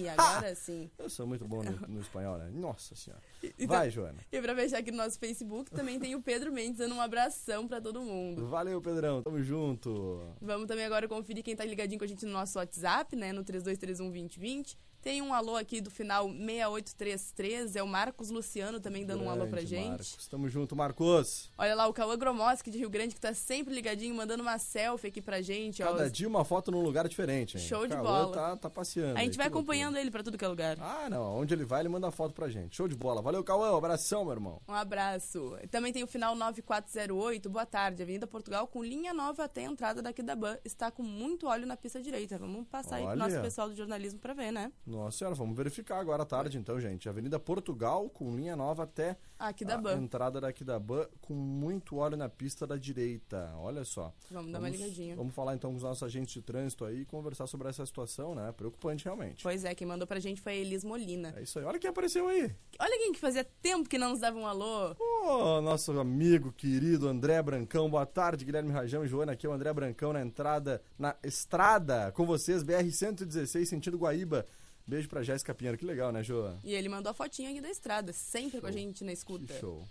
Aí, 0.00 0.08
agora 0.08 0.54
sim. 0.54 0.90
Eu 0.98 1.10
sou 1.10 1.26
muito 1.26 1.44
bom 1.46 1.62
no, 1.62 1.72
no 1.88 2.00
espanhol, 2.00 2.38
né? 2.38 2.50
Nossa 2.52 2.94
senhora. 2.94 3.22
Então- 3.58 3.76
Vai, 3.76 3.90
Joana. 3.90 4.18
E 4.32 4.40
pra 4.40 4.54
fechar 4.54 4.78
aqui 4.78 4.90
no 4.90 4.96
nosso 4.96 5.18
Facebook, 5.18 5.70
também 5.70 5.98
tem 6.00 6.14
o 6.14 6.22
Pedro 6.22 6.50
Mendes 6.50 6.78
dando 6.78 6.94
um 6.94 7.00
abração 7.00 7.68
pra 7.68 7.78
todo 7.80 8.00
mundo. 8.00 8.46
Valeu, 8.48 8.80
Pedrão. 8.80 9.22
Tamo 9.22 9.42
junto. 9.42 10.22
Vamos 10.40 10.66
também 10.66 10.84
agora 10.86 11.06
conferir 11.06 11.44
quem 11.44 11.54
tá 11.54 11.64
ligadinho 11.64 11.98
com 11.98 12.04
a 12.04 12.08
gente 12.08 12.24
no 12.24 12.32
nosso 12.32 12.58
WhatsApp, 12.58 13.14
né? 13.14 13.32
No 13.34 13.44
32312020. 13.44 14.76
Tem 15.04 15.20
um 15.20 15.34
alô 15.34 15.54
aqui 15.54 15.82
do 15.82 15.90
final 15.90 16.24
6833, 16.30 17.76
é 17.76 17.82
o 17.82 17.86
Marcos 17.86 18.30
Luciano 18.30 18.80
também 18.80 19.04
dando 19.04 19.22
um 19.22 19.28
alô 19.28 19.40
pra 19.46 19.58
Grande 19.58 19.66
gente. 19.68 19.88
Marcos. 19.90 20.26
Tamo 20.28 20.48
junto, 20.48 20.74
Marcos. 20.74 21.50
Olha 21.58 21.74
lá, 21.74 21.86
o 21.86 21.92
Cauã 21.92 22.16
Gromoski 22.16 22.70
de 22.70 22.78
Rio 22.78 22.88
Grande, 22.88 23.14
que 23.14 23.20
tá 23.20 23.34
sempre 23.34 23.74
ligadinho, 23.74 24.14
mandando 24.14 24.42
uma 24.42 24.56
selfie 24.58 25.08
aqui 25.08 25.20
pra 25.20 25.42
gente. 25.42 25.82
ó. 25.82 25.88
Cada 25.92 26.08
dia 26.10 26.26
uma 26.26 26.42
foto 26.42 26.70
num 26.70 26.80
lugar 26.80 27.06
diferente, 27.06 27.58
hein? 27.58 27.62
Show 27.62 27.86
de 27.86 27.94
bola. 27.94 28.32
Tá, 28.32 28.56
tá 28.56 28.70
passeando. 28.70 29.18
A 29.18 29.20
gente 29.20 29.32
aí, 29.32 29.36
vai 29.36 29.48
que 29.50 29.54
loucura. 29.54 29.58
acompanhando 29.58 29.98
ele 29.98 30.10
pra 30.10 30.22
tudo 30.22 30.38
que 30.38 30.44
é 30.44 30.48
lugar. 30.48 30.78
Ah, 30.80 31.10
não. 31.10 31.36
Onde 31.38 31.52
ele 31.52 31.66
vai, 31.66 31.80
ele 31.82 31.90
manda 31.90 32.10
foto 32.10 32.32
pra 32.32 32.48
gente. 32.48 32.74
Show 32.74 32.88
de 32.88 32.96
bola. 32.96 33.20
Valeu, 33.20 33.44
Cauã. 33.44 33.72
Um 33.72 33.76
abração, 33.76 34.24
meu 34.24 34.32
irmão. 34.32 34.62
Um 34.66 34.72
abraço. 34.72 35.54
Também 35.70 35.92
tem 35.92 36.02
o 36.02 36.06
final 36.06 36.34
9408. 36.34 37.50
Boa 37.50 37.66
tarde. 37.66 38.02
Avenida 38.02 38.26
Portugal 38.26 38.66
com 38.66 38.82
linha 38.82 39.12
nova 39.12 39.44
até 39.44 39.66
a 39.66 39.70
entrada 39.70 40.00
daqui 40.00 40.22
da 40.22 40.34
Ban. 40.34 40.56
Está 40.64 40.90
com 40.90 41.02
muito 41.02 41.46
óleo 41.46 41.66
na 41.66 41.76
pista 41.76 42.00
direita. 42.00 42.38
Vamos 42.38 42.66
passar 42.68 42.96
aí 42.96 43.02
pro 43.02 43.10
Olha. 43.10 43.18
nosso 43.28 43.38
pessoal 43.42 43.68
do 43.68 43.76
jornalismo 43.76 44.18
pra 44.18 44.32
ver, 44.32 44.50
né? 44.50 44.72
Nossa 44.96 45.18
senhora, 45.18 45.34
vamos 45.34 45.56
verificar 45.56 45.98
agora 45.98 46.22
à 46.22 46.26
tarde, 46.26 46.58
então, 46.58 46.80
gente. 46.80 47.08
Avenida 47.08 47.38
Portugal, 47.38 48.08
com 48.08 48.34
linha 48.34 48.54
nova 48.54 48.84
até 48.84 49.16
a 49.38 49.52
entrada 49.96 50.40
daqui 50.40 50.64
da 50.64 50.78
Ban, 50.78 51.06
com 51.20 51.34
muito 51.34 51.96
óleo 51.96 52.16
na 52.16 52.28
pista 52.28 52.66
da 52.66 52.76
direita. 52.76 53.52
Olha 53.58 53.84
só. 53.84 54.12
Vamos 54.30 54.52
dar 54.52 54.58
uma 54.58 54.68
ligadinha. 54.68 55.16
Vamos 55.16 55.34
falar 55.34 55.54
então 55.54 55.70
com 55.70 55.76
os 55.76 55.82
nossos 55.82 56.02
agentes 56.02 56.32
de 56.34 56.42
trânsito 56.42 56.84
aí 56.84 57.00
e 57.00 57.04
conversar 57.04 57.46
sobre 57.46 57.68
essa 57.68 57.84
situação, 57.84 58.34
né? 58.34 58.52
Preocupante 58.52 59.04
realmente. 59.04 59.42
Pois 59.42 59.64
é, 59.64 59.74
quem 59.74 59.86
mandou 59.86 60.06
pra 60.06 60.20
gente 60.20 60.40
foi 60.40 60.52
a 60.52 60.56
Elis 60.56 60.84
Molina. 60.84 61.34
É 61.36 61.42
isso 61.42 61.58
aí. 61.58 61.64
Olha 61.64 61.78
quem 61.78 61.90
apareceu 61.90 62.28
aí. 62.28 62.54
Olha 62.78 62.98
quem 62.98 63.12
que 63.12 63.20
fazia 63.20 63.44
tempo 63.60 63.88
que 63.88 63.98
não 63.98 64.10
nos 64.10 64.20
dava 64.20 64.38
um 64.38 64.46
alô. 64.46 64.94
Ô, 64.98 65.60
nosso 65.60 65.98
amigo 65.98 66.52
querido 66.52 67.08
André 67.08 67.42
Brancão. 67.42 67.90
Boa 67.90 68.06
tarde, 68.06 68.44
Guilherme 68.44 68.70
Rajão 68.70 69.04
e 69.04 69.08
Joana. 69.08 69.32
Aqui 69.32 69.46
é 69.46 69.50
o 69.50 69.52
André 69.52 69.72
Brancão 69.72 70.12
na 70.12 70.22
entrada, 70.22 70.80
na 70.98 71.16
estrada, 71.22 72.12
com 72.12 72.24
vocês, 72.24 72.62
BR-116, 72.62 73.64
sentido 73.66 73.98
Guaíba. 73.98 74.46
Beijo 74.86 75.08
pra 75.08 75.22
Jéssica 75.22 75.54
Pinheiro. 75.54 75.78
Que 75.78 75.84
legal, 75.84 76.12
né, 76.12 76.22
Joana? 76.22 76.58
E 76.62 76.74
ele 76.74 76.88
mandou 76.88 77.10
a 77.10 77.14
fotinha 77.14 77.50
aqui 77.50 77.60
da 77.60 77.70
estrada, 77.70 78.12
sempre 78.12 78.60
com 78.60 78.66
a 78.66 78.72
gente 78.72 79.02
na 79.02 79.12
escuta. 79.12 79.52
Que 79.52 79.58
show. 79.58 79.82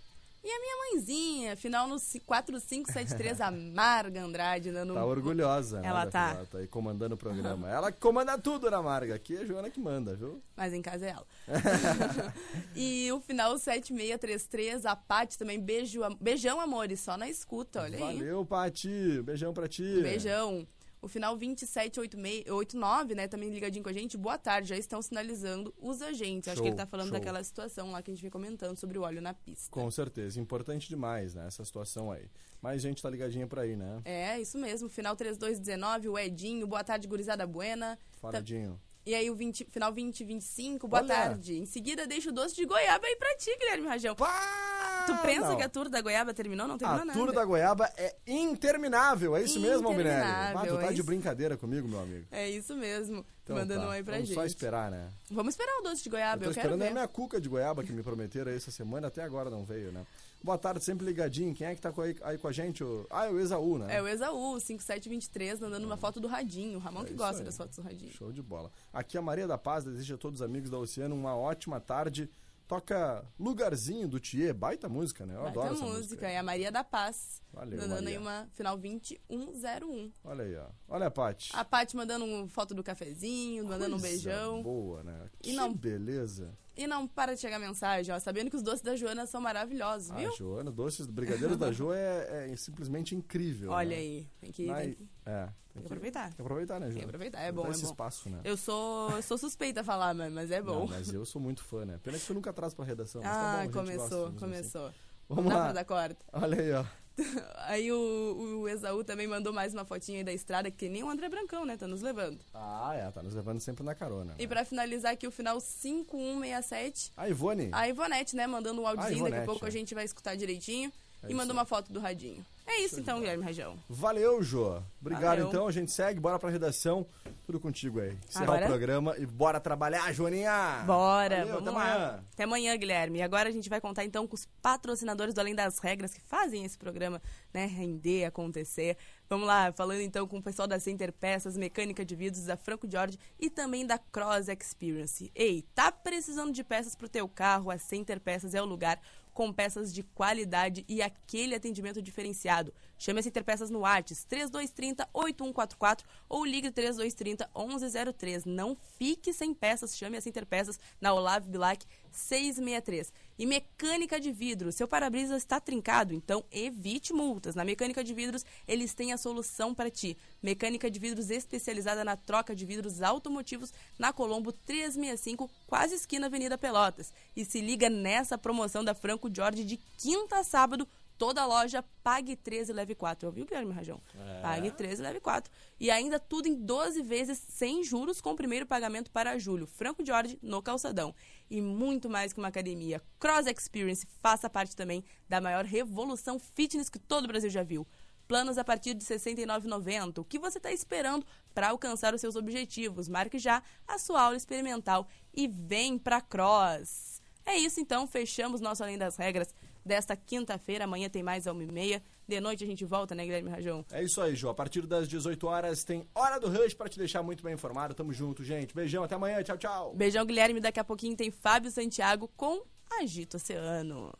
E 0.44 0.46
a 0.46 0.60
minha 0.60 0.76
mãezinha, 0.76 1.56
final 1.56 1.88
no 1.88 1.98
ci- 1.98 2.20
4573, 2.20 3.40
a 3.40 3.50
Marga 3.50 4.22
Andrade, 4.22 4.70
dando 4.70 4.92
um... 4.92 4.94
Tá 4.96 5.04
orgulhosa, 5.06 5.80
né? 5.80 5.88
Ela 5.88 6.06
tá. 6.06 6.32
filhota 6.32 6.58
aí 6.58 6.66
comandando 6.66 7.14
o 7.14 7.18
programa. 7.18 7.70
Ela 7.70 7.90
que 7.90 7.98
comanda 7.98 8.36
tudo, 8.36 8.66
Ana 8.68 8.82
Marga. 8.82 9.14
Aqui 9.14 9.38
é 9.38 9.40
a 9.40 9.46
Joana 9.46 9.70
que 9.70 9.80
manda, 9.80 10.14
viu? 10.14 10.42
Mas 10.54 10.74
em 10.74 10.82
casa 10.82 11.06
é 11.06 11.10
ela. 11.12 11.26
e 12.76 13.10
o 13.10 13.20
final 13.22 13.56
7633, 13.58 14.84
a 14.84 14.94
Paty 14.94 15.38
também, 15.38 15.58
beijo, 15.58 16.02
beijão, 16.20 16.60
amores, 16.60 17.00
só 17.00 17.16
na 17.16 17.26
escuta, 17.26 17.80
olha 17.80 17.96
aí. 17.96 18.18
Valeu, 18.18 18.44
Pati. 18.44 19.22
Beijão 19.22 19.54
pra 19.54 19.66
ti. 19.66 20.02
Beijão. 20.02 20.66
O 21.04 21.08
final 21.08 21.36
2789, 21.36 23.14
né, 23.14 23.28
também 23.28 23.50
ligadinho 23.50 23.82
com 23.82 23.90
a 23.90 23.92
gente. 23.92 24.16
Boa 24.16 24.38
tarde, 24.38 24.70
já 24.70 24.76
estão 24.76 25.02
sinalizando 25.02 25.74
os 25.78 26.00
agentes. 26.00 26.48
Acho 26.48 26.56
Show, 26.56 26.62
que 26.64 26.68
ele 26.70 26.76
tá 26.76 26.86
falando 26.86 27.08
show. 27.08 27.18
daquela 27.18 27.44
situação 27.44 27.90
lá 27.92 28.00
que 28.02 28.10
a 28.10 28.14
gente 28.14 28.22
vem 28.22 28.30
comentando 28.30 28.78
sobre 28.78 28.98
o 28.98 29.02
óleo 29.02 29.20
na 29.20 29.34
pista. 29.34 29.70
Com 29.70 29.90
certeza. 29.90 30.40
Importante 30.40 30.88
demais, 30.88 31.34
né? 31.34 31.46
Essa 31.46 31.62
situação 31.62 32.10
aí. 32.10 32.24
Mais 32.62 32.80
gente 32.80 33.02
tá 33.02 33.10
ligadinha 33.10 33.46
por 33.46 33.58
aí, 33.58 33.76
né? 33.76 34.00
É, 34.04 34.40
isso 34.40 34.56
mesmo. 34.56 34.88
Final 34.88 35.14
3219, 35.14 36.08
o 36.08 36.18
Edinho. 36.18 36.66
Boa 36.66 36.82
tarde, 36.82 37.06
gurizada 37.06 37.46
buena. 37.46 37.98
Fala, 38.20 38.40
Dinho. 38.42 38.80
E 39.04 39.14
aí 39.14 39.28
o 39.30 39.34
20, 39.34 39.66
final 39.70 39.92
2025, 39.92 40.88
boa 40.88 41.02
Olha. 41.02 41.14
tarde. 41.14 41.58
Em 41.58 41.66
seguida, 41.66 42.06
deixa 42.06 42.30
o 42.30 42.32
doce 42.32 42.56
de 42.56 42.64
goiaba 42.64 43.06
aí 43.06 43.16
pra 43.16 43.36
ti, 43.36 43.54
Guilherme 43.58 43.86
Rajão. 43.86 44.14
Pá! 44.14 44.93
Tu 45.06 45.16
pensa 45.22 45.48
não. 45.48 45.56
que 45.56 45.62
a 45.62 45.68
Tour 45.68 45.88
da 45.88 46.00
Goiaba 46.00 46.32
terminou? 46.34 46.66
Não 46.68 46.78
terminou 46.78 47.02
A 47.02 47.04
nada. 47.04 47.18
Tour 47.18 47.32
da 47.32 47.44
Goiaba 47.44 47.90
é 47.96 48.14
interminável, 48.26 49.36
é 49.36 49.42
isso 49.42 49.60
mesmo, 49.60 49.88
Albinelli? 49.88 50.22
Ah, 50.24 50.52
tu 50.66 50.76
tá 50.76 50.84
é 50.84 50.88
de 50.88 50.94
isso. 50.94 51.04
brincadeira 51.04 51.56
comigo, 51.56 51.86
meu 51.88 52.00
amigo. 52.00 52.26
É 52.30 52.48
isso 52.48 52.74
mesmo. 52.76 53.24
Então 53.42 53.56
Mandando 53.56 53.82
tá, 53.82 53.88
um 53.88 53.90
aí 53.90 54.02
pra 54.02 54.14
Vamos 54.14 54.28
gente. 54.28 54.36
só 54.36 54.44
esperar, 54.46 54.90
né? 54.90 55.10
Vamos 55.30 55.52
esperar 55.52 55.78
o 55.80 55.82
doce 55.82 56.02
de 56.02 56.08
Eu 56.08 56.12
goiaba, 56.12 56.42
tô 56.44 56.50
eu, 56.50 56.54
quero 56.54 56.66
esperando 56.68 56.80
ver. 56.80 56.88
a 56.88 56.92
minha 56.92 57.08
cuca 57.08 57.38
de 57.40 57.48
goiaba 57.48 57.84
que 57.84 57.92
me 57.92 58.02
prometeram 58.02 58.50
essa 58.50 58.70
semana, 58.70 59.08
até 59.08 59.22
agora 59.22 59.50
não 59.50 59.64
veio, 59.64 59.92
né? 59.92 60.06
Boa 60.42 60.56
tarde, 60.58 60.82
sempre 60.84 61.04
ligadinho. 61.06 61.54
Quem 61.54 61.66
é 61.66 61.74
que 61.74 61.80
tá 61.80 61.92
aí, 61.98 62.16
aí 62.22 62.38
com 62.38 62.48
a 62.48 62.52
gente? 62.52 62.82
O- 62.84 63.06
Ah, 63.10 63.26
é 63.26 63.30
o 63.30 63.38
Exaú, 63.40 63.78
né? 63.78 63.96
É 63.96 64.02
o 64.02 64.08
Exaú, 64.08 64.58
5723, 64.60 65.60
mandando 65.60 65.86
uma 65.86 65.96
foto 65.96 66.20
do 66.20 66.28
Radinho. 66.28 66.76
O 66.78 66.80
Ramon 66.80 67.02
É 67.02 67.04
que 67.04 67.14
gosta 67.14 67.38
aí. 67.40 67.44
das 67.44 67.56
fotos 67.56 67.76
do 67.76 67.82
Radinho. 67.82 68.12
Show 68.12 68.30
de 68.32 68.42
bola. 68.42 68.70
Aqui 68.92 69.16
a 69.18 69.22
Maria 69.22 69.46
da 69.46 69.56
Paz 69.58 69.84
deseja 69.84 70.14
a 70.14 70.18
todos 70.18 70.40
os 70.40 70.44
amigos 70.44 70.70
da 70.70 70.78
Oceano 70.78 71.14
uma 71.14 71.34
ótima 71.36 71.80
tarde. 71.80 72.30
Toca 72.74 73.24
Lugarzinho 73.38 74.08
do 74.08 74.18
Thier, 74.18 74.52
baita 74.52 74.88
música, 74.88 75.24
né? 75.24 75.34
Eu 75.36 75.42
Baita 75.42 75.60
adoro 75.60 75.74
essa 75.74 75.84
música. 75.84 75.98
música. 76.02 76.28
É 76.28 76.38
a 76.38 76.42
Maria 76.42 76.72
da 76.72 76.82
Paz. 76.82 77.40
Valeu, 77.52 77.78
mandando 77.80 78.08
aí 78.08 78.18
Maria. 78.18 78.20
uma 78.20 78.48
final 78.52 78.76
2101. 78.76 80.12
Olha 80.24 80.44
aí, 80.44 80.56
ó. 80.56 80.66
Olha 80.88 81.06
a 81.06 81.10
Paty. 81.10 81.50
A 81.54 81.64
Paty 81.64 81.94
mandando 81.96 82.48
foto 82.48 82.74
do 82.74 82.82
cafezinho, 82.82 83.64
mandando 83.64 83.94
um 83.96 84.00
Coisa 84.00 84.08
beijão. 84.08 84.62
boa, 84.62 85.04
né? 85.04 85.30
E 85.40 85.50
Que 85.50 85.52
não- 85.52 85.72
beleza. 85.72 86.52
E 86.76 86.86
não 86.86 87.06
para 87.06 87.34
de 87.34 87.40
chegar 87.40 87.58
mensagem, 87.58 88.12
ó. 88.14 88.18
Sabendo 88.18 88.50
que 88.50 88.56
os 88.56 88.62
doces 88.62 88.80
da 88.82 88.96
Joana 88.96 89.26
são 89.26 89.40
maravilhosos, 89.40 90.10
viu? 90.16 90.28
A 90.28 90.36
Joana, 90.36 90.70
doces 90.72 91.06
brigadeiros 91.06 91.56
da 91.56 91.70
Jo 91.70 91.92
é, 91.92 92.50
é 92.52 92.56
simplesmente 92.56 93.14
incrível. 93.14 93.70
Olha 93.70 93.90
né? 93.90 93.96
aí. 93.96 94.28
Tem 94.40 94.50
que, 94.50 94.66
Mas- 94.66 94.84
tem 94.86 94.94
que- 94.94 95.08
é, 95.26 95.44
tem 95.44 95.52
tem 95.74 95.82
que 95.82 95.86
aproveitar. 95.86 96.24
Tem 96.26 96.34
que 96.36 96.42
aproveitar, 96.42 96.80
né, 96.80 96.86
Jo? 96.88 96.92
Tem 96.94 96.98
que 97.02 97.04
aproveitar. 97.08 97.40
É 97.42 97.52
bom, 97.52 97.66
é 97.66 97.70
esse 97.70 97.82
bom. 97.82 97.90
espaço, 97.90 98.28
né? 98.28 98.40
Eu 98.44 98.56
sou, 98.56 99.10
eu 99.12 99.22
sou 99.22 99.38
suspeita 99.38 99.82
a 99.82 99.84
falar, 99.84 100.14
mas 100.14 100.50
é 100.50 100.60
bom. 100.60 100.80
Não, 100.80 100.86
mas 100.88 101.12
eu 101.12 101.24
sou 101.24 101.40
muito 101.40 101.62
fã, 101.62 101.84
né? 101.84 101.98
Pena 102.02 102.18
que 102.18 102.26
tu 102.26 102.34
nunca 102.34 102.52
traz 102.52 102.74
pra 102.74 102.84
redação. 102.84 103.22
mas 103.22 103.30
tá 103.30 103.38
bom, 103.38 103.44
ah, 103.46 103.52
a 103.58 103.62
gente 103.64 103.72
gosta 103.72 103.92
começou, 103.92 104.24
mesmo 104.26 104.38
começou. 104.40 104.86
assim. 104.86 104.96
Não 105.28 105.36
Vamos 105.36 105.52
dá 105.52 105.56
lá. 105.58 105.64
pra 105.64 105.72
dar 105.72 105.84
corda. 105.84 106.16
Olha 106.32 106.60
aí, 106.60 106.72
ó. 106.72 106.84
Aí 107.66 107.90
o, 107.92 108.60
o 108.62 108.68
Exaú 108.68 109.04
também 109.04 109.26
mandou 109.26 109.52
mais 109.52 109.72
uma 109.72 109.84
fotinha 109.84 110.18
aí 110.18 110.24
da 110.24 110.32
estrada, 110.32 110.70
que 110.70 110.88
nem 110.88 111.02
o 111.02 111.08
André 111.08 111.28
Brancão, 111.28 111.64
né? 111.64 111.76
Tá 111.76 111.86
nos 111.86 112.02
levando. 112.02 112.38
Ah, 112.52 112.92
é, 112.94 113.10
tá 113.10 113.22
nos 113.22 113.34
levando 113.34 113.60
sempre 113.60 113.84
na 113.84 113.94
carona. 113.94 114.34
E 114.38 114.42
né? 114.42 114.48
pra 114.48 114.64
finalizar 114.64 115.12
aqui 115.12 115.26
o 115.26 115.30
final 115.30 115.60
5167, 115.60 117.12
A 117.16 117.28
Ivone. 117.28 117.68
a 117.72 117.88
Ivonete, 117.88 118.36
né? 118.36 118.46
Mandando 118.46 118.82
um 118.82 118.86
áudiozinho, 118.86 119.24
daqui 119.24 119.36
a 119.36 119.44
pouco 119.44 119.64
é. 119.64 119.68
a 119.68 119.70
gente 119.70 119.94
vai 119.94 120.04
escutar 120.04 120.36
direitinho. 120.36 120.92
É 121.28 121.30
e 121.30 121.34
mandou 121.34 121.54
uma 121.54 121.64
foto 121.64 121.92
do 121.92 122.00
radinho. 122.00 122.44
É 122.66 122.80
isso 122.80 122.98
então, 122.98 123.20
Guilherme 123.20 123.44
Rajão. 123.44 123.78
Valeu, 123.88 124.42
Jô. 124.42 124.82
Obrigado, 125.00 125.36
Valeu. 125.36 125.48
então. 125.48 125.68
A 125.68 125.72
gente 125.72 125.92
segue, 125.92 126.18
bora 126.18 126.38
pra 126.38 126.48
redação. 126.48 127.06
Tudo 127.44 127.60
contigo 127.60 128.00
aí. 128.00 128.16
Encerrar 128.26 128.62
o 128.64 128.66
programa 128.66 129.14
e 129.18 129.26
bora 129.26 129.60
trabalhar, 129.60 130.10
Joaninha. 130.14 130.82
Bora, 130.86 131.44
Valeu, 131.44 131.54
vamos 131.54 131.68
até 131.68 131.78
lá. 131.78 131.92
amanhã. 131.92 132.24
Até 132.32 132.44
amanhã, 132.44 132.76
Guilherme. 132.76 133.18
E 133.18 133.22
agora 133.22 133.50
a 133.50 133.52
gente 133.52 133.68
vai 133.68 133.82
contar 133.82 134.02
então 134.04 134.26
com 134.26 134.34
os 134.34 134.46
patrocinadores 134.62 135.34
do 135.34 135.40
Além 135.40 135.54
das 135.54 135.78
Regras 135.78 136.14
que 136.14 136.22
fazem 136.22 136.64
esse 136.64 136.78
programa, 136.78 137.20
né, 137.52 137.66
render, 137.66 138.24
acontecer. 138.24 138.96
Vamos 139.28 139.46
lá, 139.46 139.70
falando 139.72 140.00
então 140.00 140.26
com 140.26 140.38
o 140.38 140.42
pessoal 140.42 140.66
da 140.66 140.80
Center 140.80 141.12
Peças, 141.12 141.54
Mecânica 141.54 142.02
de 142.02 142.16
Vidros, 142.16 142.46
da 142.46 142.56
Franco 142.56 142.90
Jorge 142.90 143.18
e 143.38 143.50
também 143.50 143.86
da 143.86 143.98
Cross 143.98 144.48
Experience. 144.48 145.30
Ei, 145.34 145.62
tá 145.74 145.92
precisando 145.92 146.50
de 146.50 146.64
peças 146.64 146.94
pro 146.94 147.10
teu 147.10 147.28
carro? 147.28 147.70
A 147.70 147.76
Center 147.76 148.18
Peças 148.20 148.54
é 148.54 148.62
o 148.62 148.66
lugar 148.66 148.98
com 149.34 149.52
peças 149.52 149.92
de 149.92 150.02
qualidade 150.02 150.84
e 150.88 151.02
aquele 151.02 151.54
atendimento 151.54 152.00
diferenciado. 152.00 152.72
Chame 152.96 153.18
a 153.18 153.22
Center 153.22 153.44
Peças 153.44 153.68
no 153.68 153.80
Whats 153.80 154.24
3230 154.24 155.06
8144 155.12 156.08
ou 156.28 156.44
ligue 156.44 156.70
3230 156.70 157.50
1103. 157.54 158.44
Não 158.44 158.76
fique 158.96 159.32
sem 159.32 159.52
peças, 159.52 159.96
chame 159.96 160.16
a 160.16 160.20
Center 160.20 160.46
Peças 160.46 160.78
na 161.00 161.12
Olavo 161.12 161.50
Bilac 161.50 161.84
663. 162.14 163.12
E 163.38 163.46
mecânica 163.46 164.20
de 164.20 164.30
vidro, 164.30 164.70
seu 164.70 164.86
para-brisa 164.86 165.36
está 165.36 165.58
trincado, 165.58 166.14
então 166.14 166.44
evite 166.52 167.12
multas. 167.12 167.54
Na 167.54 167.64
mecânica 167.64 168.04
de 168.04 168.14
vidros, 168.14 168.44
eles 168.66 168.94
têm 168.94 169.12
a 169.12 169.18
solução 169.18 169.74
para 169.74 169.90
ti. 169.90 170.16
Mecânica 170.42 170.90
de 170.90 170.98
vidros 170.98 171.30
especializada 171.30 172.04
na 172.04 172.16
troca 172.16 172.54
de 172.54 172.64
vidros 172.64 173.02
automotivos 173.02 173.72
na 173.98 174.12
Colombo 174.12 174.52
365, 174.52 175.50
quase 175.66 175.96
esquina 175.96 176.26
Avenida 176.26 176.56
Pelotas. 176.56 177.12
E 177.36 177.44
se 177.44 177.60
liga 177.60 177.90
nessa 177.90 178.38
promoção 178.38 178.84
da 178.84 178.94
Franco 178.94 179.28
Jorge 179.34 179.64
de 179.64 179.78
quinta 179.98 180.38
a 180.38 180.44
sábado, 180.44 180.86
toda 181.18 181.44
loja 181.46 181.84
pague 182.02 182.36
13 182.36 182.70
e 182.70 182.74
leve 182.74 182.94
4. 182.94 183.26
Ouviu, 183.26 183.44
Guilherme 183.44 183.72
Rajão? 183.72 184.00
Pague 184.42 184.70
13 184.70 185.00
e 185.00 185.04
leve 185.04 185.20
4. 185.20 185.50
E 185.80 185.90
ainda 185.90 186.18
tudo 186.18 186.48
em 186.48 186.54
12 186.54 187.02
vezes 187.02 187.38
sem 187.38 187.82
juros 187.82 188.20
com 188.20 188.32
o 188.32 188.36
primeiro 188.36 188.66
pagamento 188.66 189.10
para 189.10 189.38
julho. 189.38 189.66
Franco 189.66 190.04
Jorge 190.04 190.38
no 190.42 190.62
calçadão. 190.62 191.14
E 191.50 191.60
muito 191.60 192.08
mais 192.10 192.32
que 192.32 192.38
uma 192.38 192.48
academia. 192.48 193.00
Cross 193.18 193.46
Experience 193.46 194.06
faça 194.20 194.50
parte 194.50 194.74
também 194.76 195.04
da 195.28 195.40
maior 195.40 195.64
revolução 195.64 196.38
fitness 196.38 196.88
que 196.88 196.98
todo 196.98 197.24
o 197.24 197.28
Brasil 197.28 197.50
já 197.50 197.62
viu. 197.62 197.86
Planos 198.26 198.56
a 198.56 198.64
partir 198.64 198.94
de 198.94 199.04
R$ 199.06 199.16
69,90. 199.16 200.18
O 200.18 200.24
que 200.24 200.38
você 200.38 200.58
está 200.58 200.72
esperando 200.72 201.26
para 201.52 201.68
alcançar 201.68 202.14
os 202.14 202.20
seus 202.20 202.36
objetivos? 202.36 203.08
Marque 203.08 203.38
já 203.38 203.62
a 203.86 203.98
sua 203.98 204.22
aula 204.22 204.36
experimental 204.36 205.06
e 205.32 205.46
vem 205.46 205.98
para 205.98 206.20
Cross. 206.20 207.22
É 207.46 207.56
isso 207.56 207.78
então, 207.78 208.06
fechamos 208.06 208.60
nosso 208.62 208.82
Além 208.82 208.96
das 208.96 209.16
Regras 209.16 209.54
desta 209.84 210.16
quinta-feira. 210.16 210.84
Amanhã 210.84 211.08
tem 211.08 211.22
mais 211.22 211.46
a 211.46 211.52
uma 211.52 211.62
e 211.62 211.70
meia. 211.70 212.02
De 212.26 212.40
noite 212.40 212.64
a 212.64 212.66
gente 212.66 212.84
volta, 212.84 213.14
né, 213.14 213.24
Guilherme 213.24 213.50
Rajão? 213.50 213.84
É 213.92 214.02
isso 214.02 214.20
aí, 214.20 214.34
Jô. 214.34 214.48
A 214.48 214.54
partir 214.54 214.86
das 214.86 215.06
18 215.06 215.46
horas 215.46 215.84
tem 215.84 216.08
Hora 216.14 216.38
do 216.38 216.48
Rush 216.48 216.74
pra 216.74 216.88
te 216.88 216.98
deixar 216.98 217.22
muito 217.22 217.42
bem 217.42 217.54
informado. 217.54 217.94
Tamo 217.94 218.12
junto, 218.12 218.42
gente. 218.42 218.74
Beijão, 218.74 219.04
até 219.04 219.14
amanhã. 219.14 219.42
Tchau, 219.42 219.58
tchau. 219.58 219.94
Beijão, 219.94 220.24
Guilherme. 220.24 220.60
Daqui 220.60 220.80
a 220.80 220.84
pouquinho 220.84 221.16
tem 221.16 221.30
Fábio 221.30 221.70
Santiago 221.70 222.30
com 222.36 222.62
Agito 223.00 223.36
Oceano. 223.36 224.12